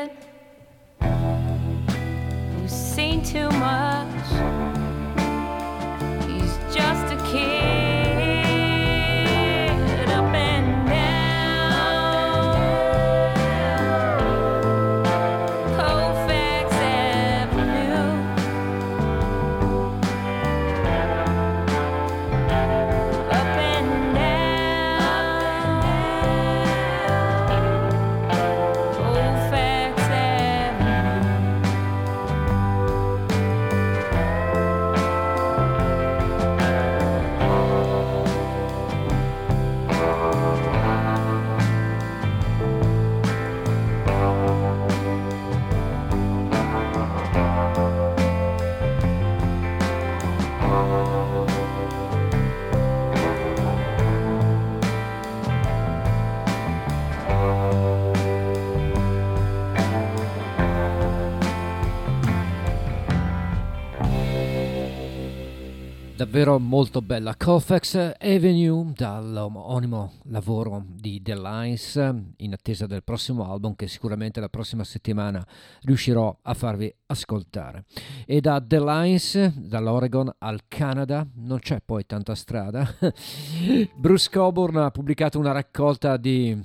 [66.33, 67.37] Davvero molto bella.
[67.37, 71.97] Colfax Avenue dall'omonimo lavoro di The Lines
[72.39, 75.47] in attesa del prossimo album che sicuramente la prossima settimana
[75.83, 77.85] riuscirò a farvi ascoltare.
[78.25, 82.89] E da The Lines, dall'Oregon al Canada, non c'è poi tanta strada.
[83.95, 86.59] Bruce Coburn ha pubblicato una raccolta di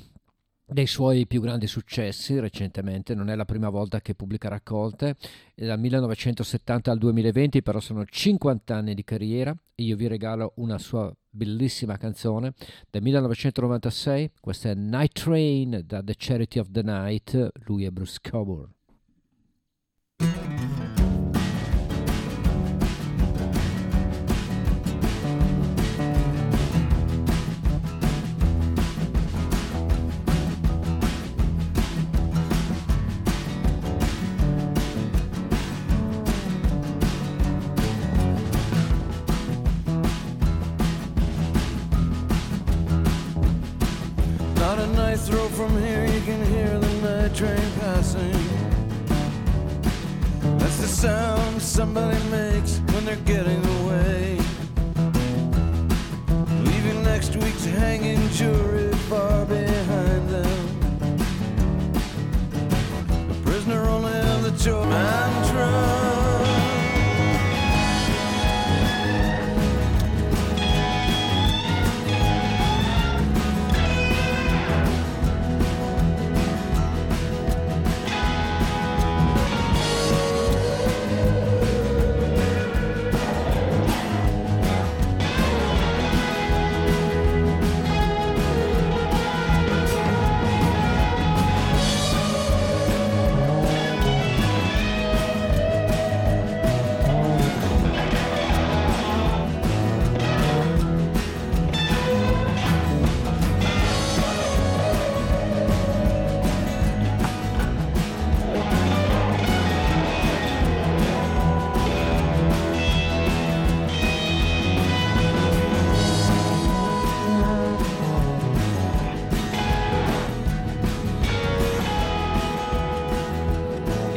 [0.69, 5.15] dei suoi più grandi successi recentemente, non è la prima volta che pubblica raccolte,
[5.55, 9.55] dal 1970 al 2020 però sono 50 anni di carriera.
[9.75, 12.53] E io vi regalo una sua bellissima canzone.
[12.89, 18.17] Del 1996, questa è Night Train da The Charity of the Night, lui è Bruce
[18.21, 18.75] Coburn.
[45.17, 48.31] A throw from here, you can hear the night train passing.
[50.59, 54.37] That's the sound somebody makes when they're getting away.
[56.69, 60.59] Leaving next week's hanging jury far behind them.
[63.27, 64.93] The prisoner only have the choice.
[64.93, 66.06] I'm drunk.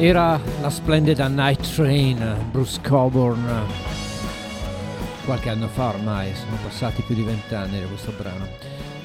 [0.01, 3.67] Era la splendida Night Train, Bruce Coburn.
[5.25, 8.47] Qualche anno fa ormai, sono passati più di vent'anni da questo brano.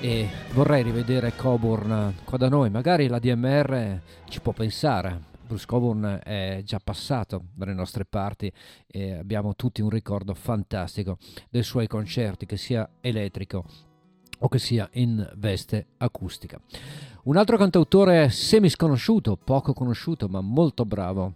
[0.01, 4.01] E vorrei rivedere Coburn qua da noi, magari la DMR
[4.31, 5.21] ci può pensare.
[5.47, 8.51] Bruce Coburn è già passato dalle nostre parti
[8.87, 11.19] e abbiamo tutti un ricordo fantastico
[11.51, 13.67] dei suoi concerti, che sia elettrico
[14.39, 16.59] o che sia in veste acustica.
[17.27, 21.33] Un altro cantautore semi sconosciuto, poco conosciuto ma molto bravo,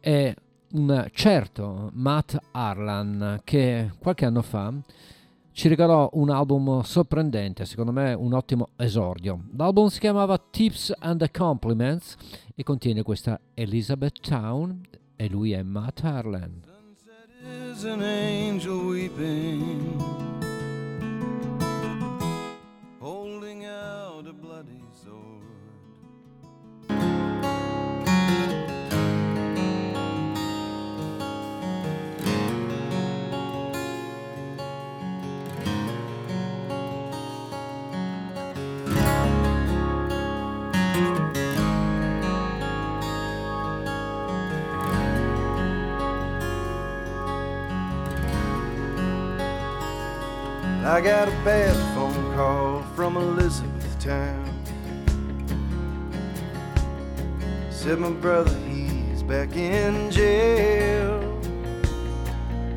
[0.00, 0.34] è
[0.72, 4.72] un certo Matt Arlan che qualche anno fa
[5.52, 9.48] ci regalò un album sorprendente, secondo me un ottimo esordio.
[9.54, 12.16] L'album si chiamava Tips and Compliments
[12.54, 14.80] e contiene questa Elizabeth Town
[15.14, 16.62] e lui è Matt Arlan.
[17.44, 20.33] is an angel weeping,
[50.86, 54.44] I got a bad phone call from Elizabethtown.
[57.70, 61.22] Said my brother, he's back in jail.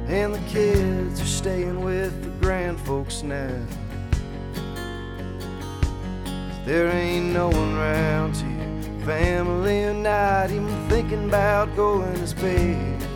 [0.07, 3.61] And the kids are staying with the grand folks now.
[6.63, 13.06] There ain't no one round here, family or not, even thinking about going to bed.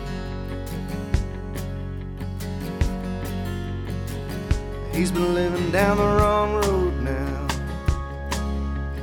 [4.92, 7.46] He's been living down the wrong road now.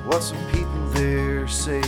[0.05, 1.81] What some people there say.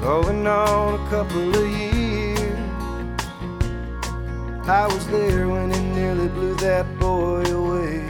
[0.00, 2.20] Going on a couple of years.
[4.68, 8.04] I was there when he nearly blew that boy away.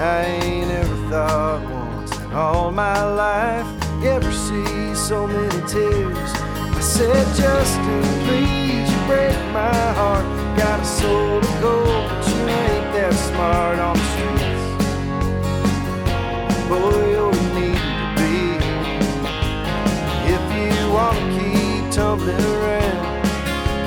[0.00, 3.66] I ain't ever thought once in all my life
[4.04, 6.30] ever see so many tears.
[6.76, 8.67] I said, Justin, please,
[9.08, 10.26] break my heart.
[10.58, 14.64] Got a soul of gold, but you ain't that smart on the streets.
[16.68, 18.36] Boy, you're needing to be.
[20.34, 23.00] If you wanna keep tumbling around,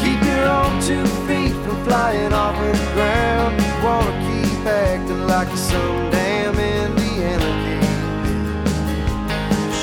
[0.02, 3.52] keep your own two feet from flying off of the ground.
[3.62, 7.90] You wanna keep acting like some damn Indiana king.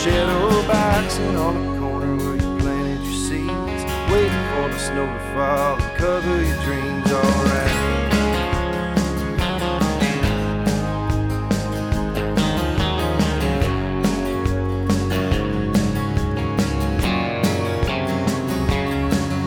[0.01, 5.19] Shadow boxing on the corner where you planted your seeds, waiting for the snow to
[5.33, 7.73] fall and cover your dreams alright.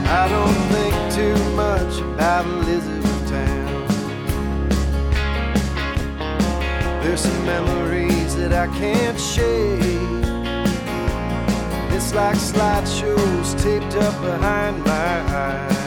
[0.07, 3.87] I don't think too much about Elizabethtown.
[7.03, 10.20] There's some memories that I can't shake.
[12.03, 15.77] It's like slideshows taped up behind my eyes.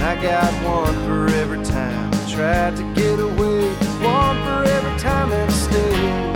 [0.00, 3.68] I got one for every time I tried to get away,
[4.00, 6.34] one for every time I stayed.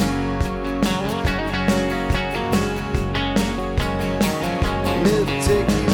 [5.06, 5.88] It'll take you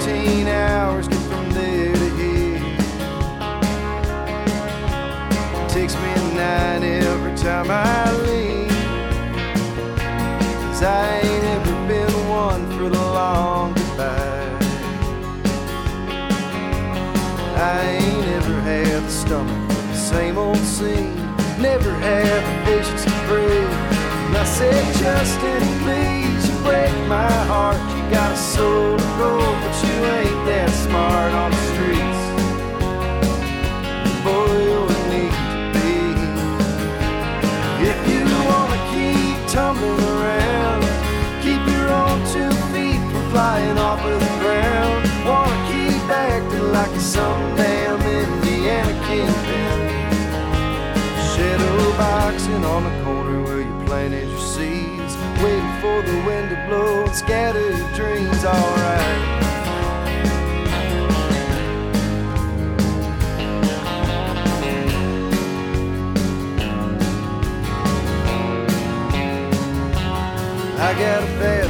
[0.00, 2.60] 15 hours to get from there to here.
[5.62, 8.29] It takes me night every time I leave.
[10.82, 14.58] I ain't ever been one for the long goodbye.
[17.54, 21.16] I ain't ever had the stomach for the same old scene.
[21.60, 23.60] Never had the patience to pray.
[24.24, 27.76] And I said, Justin, please, you break my heart.
[27.94, 32.22] You got a soul of gold, but you ain't that smart on the streets.
[34.24, 35.92] Boy, you're need to be.
[37.84, 40.09] If you wanna keep tumbling
[43.30, 45.00] flying off of the ground.
[45.24, 49.78] Wanna keep acting like you're some damn Indiana kingpin.
[51.32, 56.58] Shadow boxing on the corner where you planted your seeds, waiting for the wind to
[56.68, 58.44] blow and scatter your dreams.
[58.44, 59.38] Alright.
[70.82, 71.69] I got a bad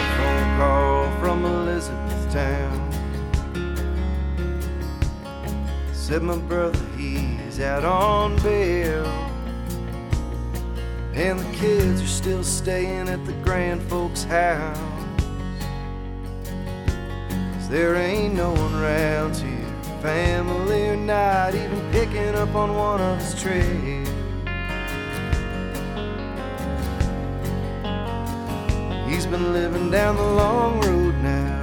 [6.11, 9.07] Said my brother, he's out on bail.
[11.15, 14.77] And the kids are still staying at the grand folks' house.
[17.55, 19.73] 'Cause there ain't no one around here,
[20.03, 24.09] family or not, even picking up on one of his trails.
[29.07, 31.63] He's been living down the long road now.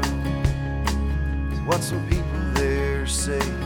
[1.51, 3.56] Is what some people there say.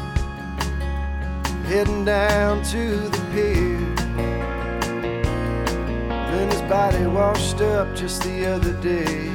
[1.71, 3.79] Heading down to the pier.
[6.29, 9.29] Then his body washed up just the other day.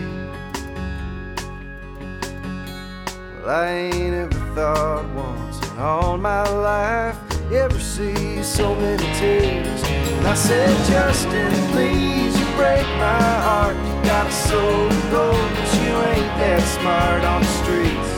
[3.41, 7.17] Well, I ain't ever thought once in all my life
[7.55, 9.83] ever see so many tears.
[9.85, 13.77] And I said, Justin, please, you break my heart.
[13.77, 18.13] You got a soul of gold, but you ain't that smart on the streets.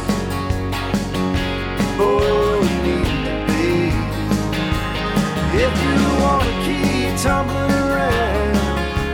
[1.97, 2.48] Boy,
[5.61, 8.55] If you wanna keep tumbling around,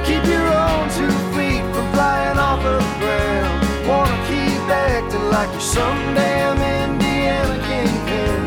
[0.04, 3.88] keep your own two feet from flying off of the ground.
[3.88, 8.42] Wanna keep acting like you're some damn Indiana kingpin.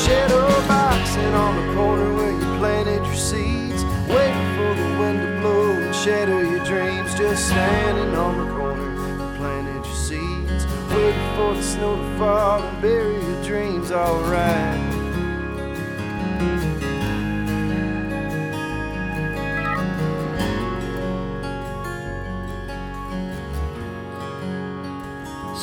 [0.00, 5.40] Shadow boxing on the corner where you planted your seeds, waiting for the wind to
[5.42, 7.14] blow and shatter your dreams.
[7.18, 12.62] Just standing on the corner, you planted your seeds, waiting for the snow to fall
[12.62, 13.92] and bury your dreams.
[13.92, 14.95] Alright.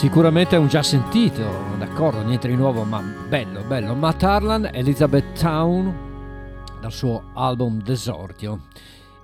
[0.04, 1.42] Sicuramente è un già sentito,
[1.78, 3.96] d'accordo, niente di nuovo, ma bello, bello.
[3.96, 5.96] Matt Harlan, Elizabeth Town,
[6.82, 8.64] dal suo album Desordio.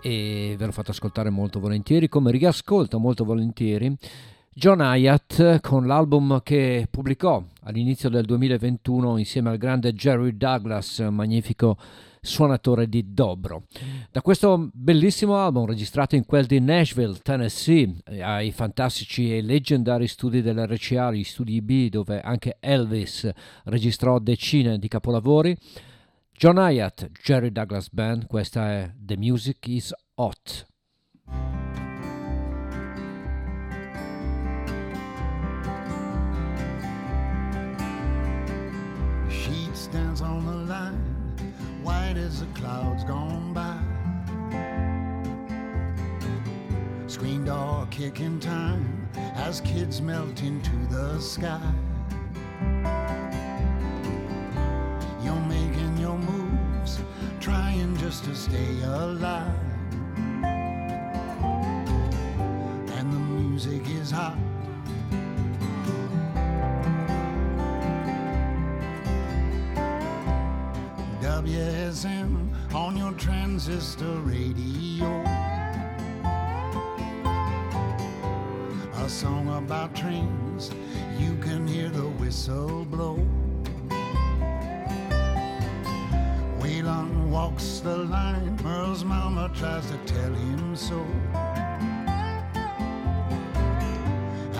[0.01, 3.93] E ve l'ho fatto ascoltare molto volentieri, come riascolto molto volentieri.
[4.53, 11.75] John Hyatt con l'album che pubblicò all'inizio del 2021 insieme al grande Jerry Douglas, magnifico
[12.21, 13.63] suonatore di dobro.
[14.11, 20.41] Da questo bellissimo album registrato in quel di Nashville, Tennessee, ai fantastici e leggendari studi
[20.41, 23.29] dell'RCA, gli studi B, dove anche Elvis
[23.65, 25.57] registrò decine di capolavori,
[26.31, 30.67] John Hyatt, Jerry Douglas Band, questa è The Music is Hot.
[39.27, 40.98] Sheets dance on the line
[41.89, 43.75] white as the clouds gone by.
[47.07, 49.09] Screen door kicking time
[49.47, 51.71] as kids melt into the sky.
[55.23, 56.99] You're making your moves,
[57.39, 59.59] trying just to stay alive.
[62.97, 64.48] And the music is hot.
[71.39, 75.23] WSM on your transistor radio.
[78.93, 80.69] A song about trains,
[81.17, 83.25] you can hear the whistle blow.
[86.59, 90.99] Waylon walks the line, Merle's mama tries to tell him so.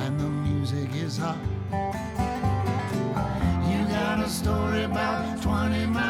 [0.03, 1.43] And the music is hot.
[3.69, 6.08] You got a story about 20 miles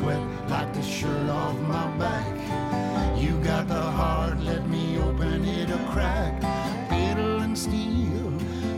[0.00, 2.34] sweat like the shirt off my back.
[3.20, 6.40] You got the heart, let me open it a crack.
[6.88, 8.32] Fiddle and steel,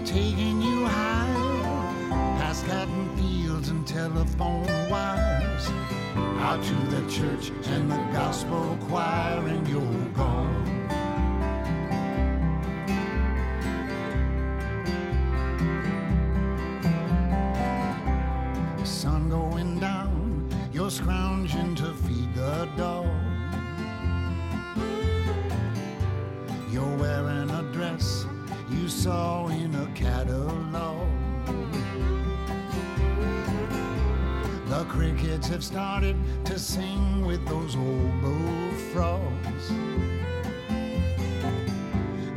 [0.04, 2.08] taking you higher.
[2.38, 5.66] Past cotton fields and telephone wires.
[6.46, 10.51] Out to the church and the gospel choir, and you're gone.
[35.42, 39.70] Crickets have started to sing with those old bullfrogs.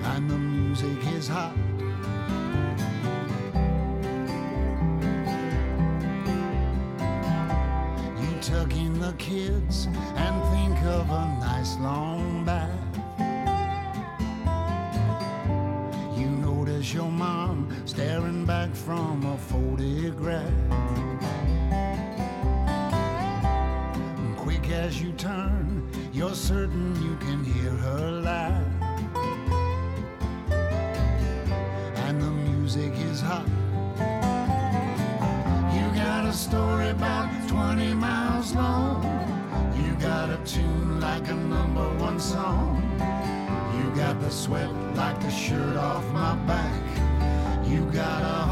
[0.03, 1.56] And the music is hot.
[45.36, 47.68] Shirt off my back.
[47.68, 48.45] You got a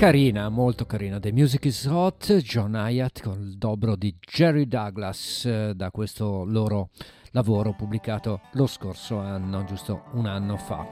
[0.00, 1.20] Carina, molto carina.
[1.20, 6.44] The Music is Hot, John Hyatt con il dobro di Jerry Douglas eh, da questo
[6.46, 6.88] loro
[7.32, 10.86] lavoro pubblicato lo scorso anno, giusto un anno fa.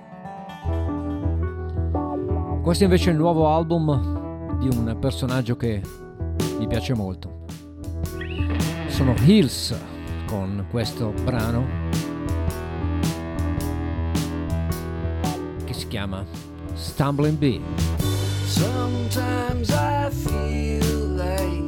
[2.63, 5.81] Questo invece è il nuovo album di un personaggio che
[6.59, 7.47] mi piace molto.
[8.89, 9.75] Sono Hills
[10.27, 11.67] con questo brano
[15.65, 16.27] che si chiama
[16.75, 17.98] Stumbling Bee.
[18.49, 20.83] Sometimes I feel
[21.21, 21.68] like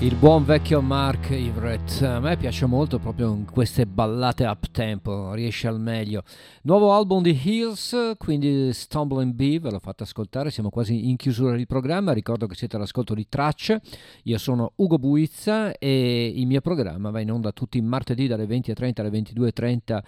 [0.00, 5.32] Il buon vecchio Mark Everett, a me piace molto proprio in queste ballate up tempo,
[5.34, 6.22] riesce al meglio.
[6.62, 11.56] Nuovo album di Hills, quindi Stumbling Bee, ve l'ho fatto ascoltare, siamo quasi in chiusura
[11.56, 13.80] di programma, ricordo che siete all'ascolto di Tracce,
[14.22, 18.46] io sono Ugo Buizza e il mio programma va in onda tutti i martedì dalle
[18.46, 19.98] 20.30 alle 22.30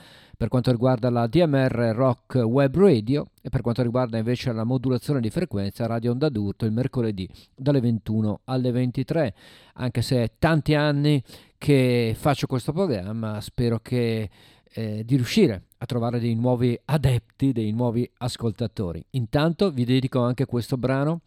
[0.41, 5.21] per quanto riguarda la DMR Rock Web Radio e per quanto riguarda invece la modulazione
[5.21, 9.35] di frequenza Radio Onda d'Urto il mercoledì dalle 21 alle 23.
[9.75, 11.23] Anche se è tanti anni
[11.59, 14.31] che faccio questo programma, spero che
[14.73, 19.05] eh, di riuscire a trovare dei nuovi adepti, dei nuovi ascoltatori.
[19.11, 21.21] Intanto vi dedico anche questo brano,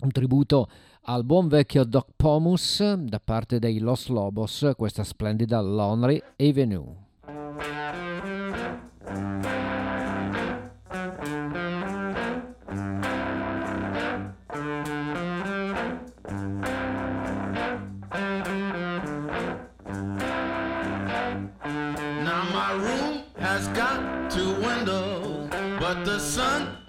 [0.00, 0.68] un tributo
[1.04, 8.11] al buon vecchio Doc Pomus da parte dei Los Lobos, questa splendida Lonely Avenue.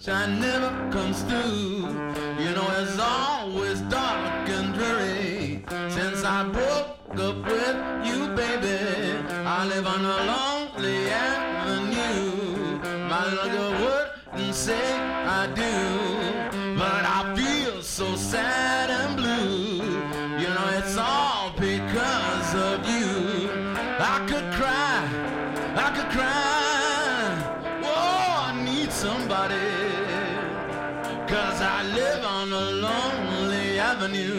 [0.04, 1.88] Sunshine never comes through.
[2.44, 9.16] You know it's always dark and dreary since I broke up with you, baby.
[9.46, 12.80] I live on a lonely avenue.
[13.08, 13.24] My
[13.54, 13.72] girl
[14.34, 14.94] wouldn't say
[15.40, 15.74] I do,
[16.78, 18.83] but I feel so sad
[34.04, 34.36] avenue.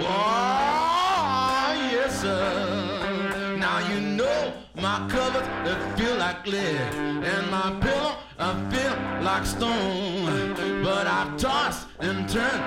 [0.00, 3.56] Whoa, yes, sir.
[3.58, 6.94] Now you know my covers, they feel like lead.
[7.32, 10.54] And my pillow, I feel like stone.
[10.82, 12.60] But I toss and turn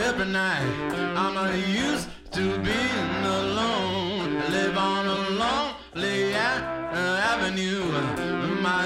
[0.00, 0.92] every night.
[1.16, 4.38] I'm not used to being alone.
[4.38, 6.34] I live on a lonely
[7.32, 7.84] avenue.
[8.60, 8.84] My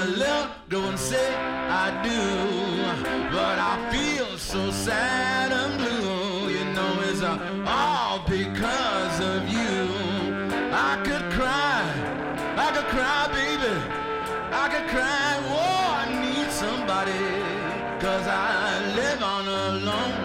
[0.69, 1.33] girl and say
[1.83, 2.21] I do,
[3.31, 5.94] but I feel so sad and blue.
[7.67, 9.87] All because of you.
[10.71, 11.83] I could cry,
[12.57, 13.75] I could cry, baby,
[14.51, 15.37] I could cry.
[15.39, 16.49] Oh, Whoa.
[16.49, 17.11] somebody,
[17.99, 20.24] cause I live on a lonely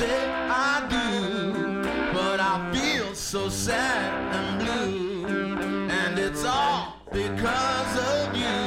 [0.00, 1.82] say I do,
[2.14, 5.26] but I feel so sad and blue,
[5.90, 8.62] and it's all because of you.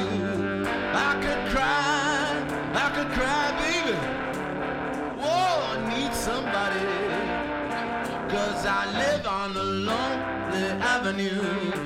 [1.08, 2.22] I could cry,
[2.84, 3.98] I could cry, baby.
[5.22, 6.86] Whoa, I need somebody.
[8.34, 11.83] Cause I live on a lonely avenue.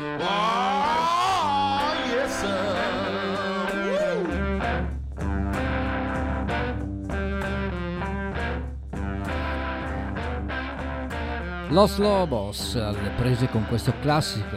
[11.71, 14.57] Los Lobos alle prese con questo classico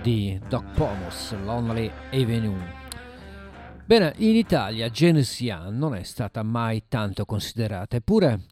[0.00, 2.80] di Doc Pomos, Lonely Avenue.
[3.84, 8.42] Bene, in Italia Young non è stata mai tanto considerata, eppure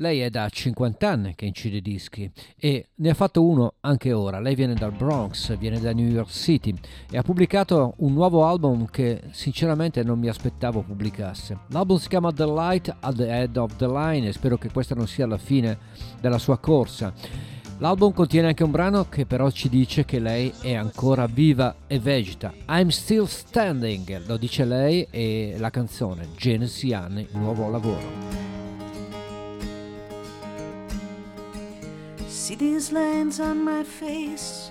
[0.00, 4.40] lei è da 50 anni che incide dischi e ne ha fatto uno anche ora.
[4.40, 6.74] Lei viene dal Bronx, viene da New York City
[7.10, 11.58] e ha pubblicato un nuovo album che sinceramente non mi aspettavo pubblicasse.
[11.68, 14.94] L'album si chiama The Light at the Head of the Line e spero che questa
[14.94, 15.78] non sia la fine
[16.20, 17.12] della sua corsa.
[17.78, 21.98] L'album contiene anche un brano che però ci dice che lei è ancora viva e
[21.98, 22.52] vegeta.
[22.68, 28.59] I'm still standing, lo dice lei e la canzone Genesis Anni, nuovo lavoro.
[32.40, 34.70] See these lines on my face,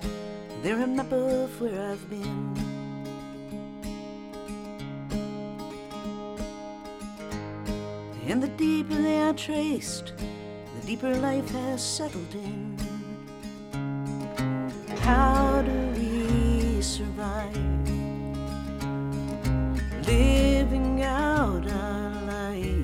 [0.63, 2.57] they're a map of where I've been.
[8.27, 12.75] And the deeper they are traced, the deeper life has settled in.
[15.01, 17.55] How do we survive?
[20.07, 22.78] Living out our lives.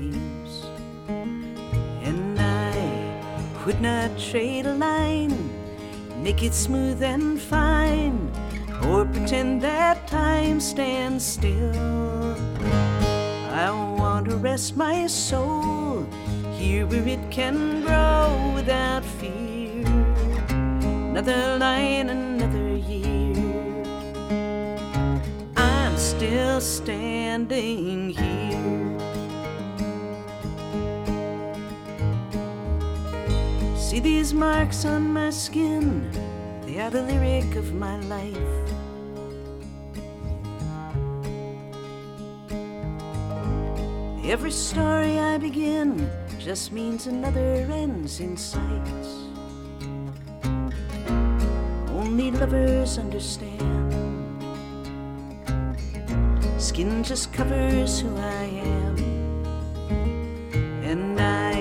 [3.65, 5.49] I would not trade a line,
[6.21, 8.31] make it smooth and fine,
[8.83, 12.35] or pretend that time stands still.
[13.49, 16.05] I want to rest my soul
[16.51, 19.83] here where it can grow without fear.
[20.51, 23.83] Another line, another year.
[25.57, 28.44] I'm still standing here.
[33.95, 36.11] See these marks on my skin,
[36.65, 38.35] they are the lyric of my life.
[44.25, 49.07] Every story I begin just means another ends in sight.
[51.87, 53.93] Only lovers understand.
[56.57, 58.43] Skin just covers who I
[58.75, 58.97] am.
[60.83, 61.54] And I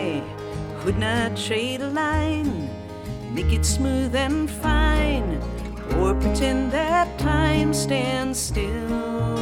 [0.85, 2.69] would not trade a line,
[3.33, 5.41] make it smooth and fine,
[5.97, 9.39] or pretend that time stands still.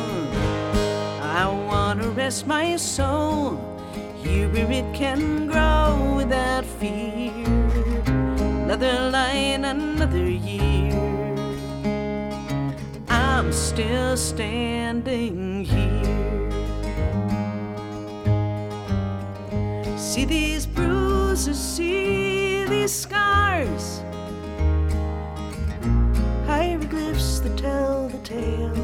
[1.20, 3.58] I want to rest my soul
[4.22, 7.32] here where it can grow without fear.
[8.62, 10.92] Another line, another year.
[13.08, 16.22] I'm still standing here.
[19.98, 24.02] See these bruises, see these scars.
[26.46, 28.76] Hieroglyphs that tell the tale.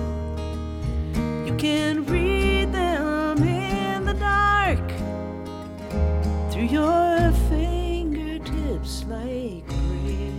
[1.46, 4.78] You can read them in the dark
[6.50, 10.32] through your fingertips like braille.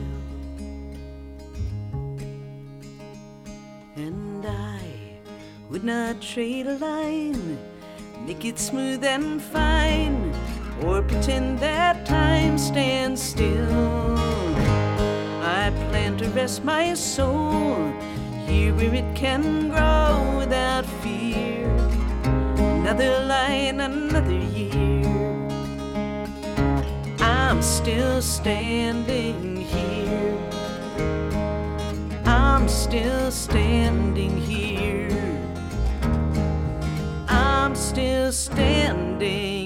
[3.97, 4.81] And I
[5.69, 7.59] would not trade a line,
[8.25, 10.33] make it smooth and fine,
[10.83, 14.17] or pretend that time stands still.
[15.41, 17.75] I plan to rest my soul
[18.45, 21.67] here where it can grow without fear.
[22.79, 25.05] Another line, another year.
[27.19, 30.37] I'm still standing here.
[32.25, 35.09] I'm still standing here.
[37.27, 39.58] I'm still standing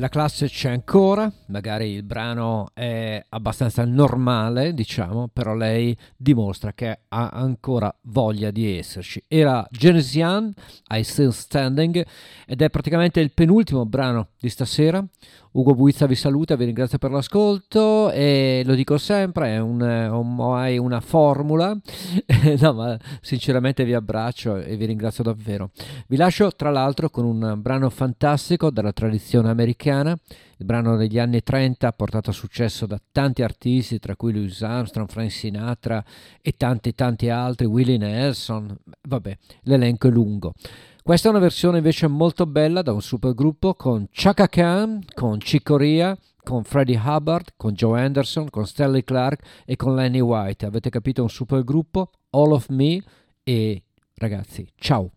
[0.00, 7.00] La classe c'è ancora, magari il brano è abbastanza normale, diciamo, però lei dimostra che
[7.06, 9.22] ha ancora voglia di esserci.
[9.28, 10.54] Era Genesian,
[10.88, 12.02] I Still Standing,
[12.46, 15.06] ed è praticamente il penultimo brano di stasera.
[15.52, 20.78] Ugo Buizza vi saluta, vi ringrazio per l'ascolto e lo dico sempre, è un, ormai
[20.78, 21.76] una formula,
[22.60, 25.70] no ma sinceramente vi abbraccio e vi ringrazio davvero.
[26.06, 31.42] Vi lascio tra l'altro con un brano fantastico della tradizione americana, il brano degli anni
[31.42, 36.04] 30 ha portato a successo da tanti artisti, tra cui Louis Armstrong, Frank Sinatra
[36.40, 40.54] e tanti tanti altri, Willie Nelson, vabbè, l'elenco è lungo.
[41.02, 45.64] Questa è una versione invece molto bella da un supergruppo con Chaka Khan, con Chick
[45.64, 50.66] Corea, con Freddie Hubbard, con Joe Anderson, con Stanley Clark e con Lenny White.
[50.66, 51.22] Avete capito?
[51.22, 53.02] Un supergruppo, All of Me
[53.42, 53.82] e
[54.14, 55.10] ragazzi, ciao!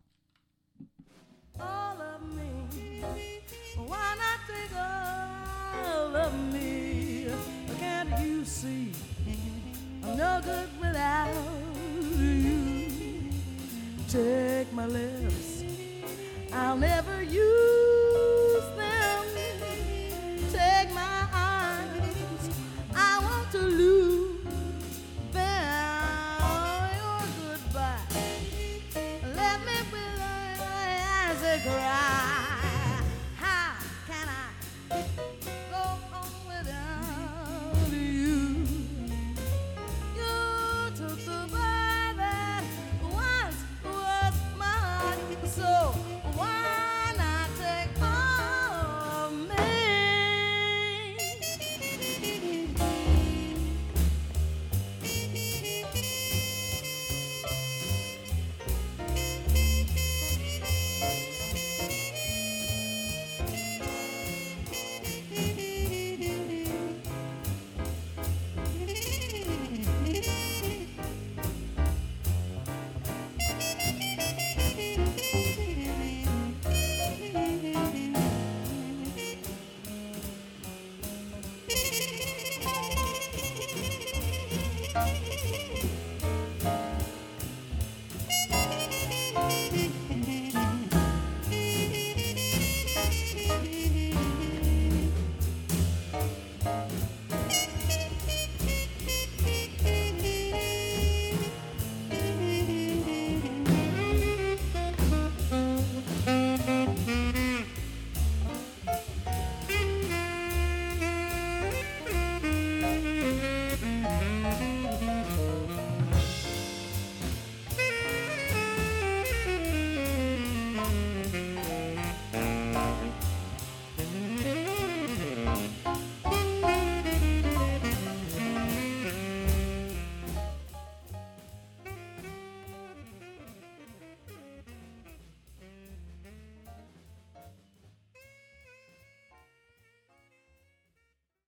[10.41, 11.29] Good without
[12.17, 13.29] you?
[14.07, 15.63] Take my lips,
[16.51, 18.12] I'll never use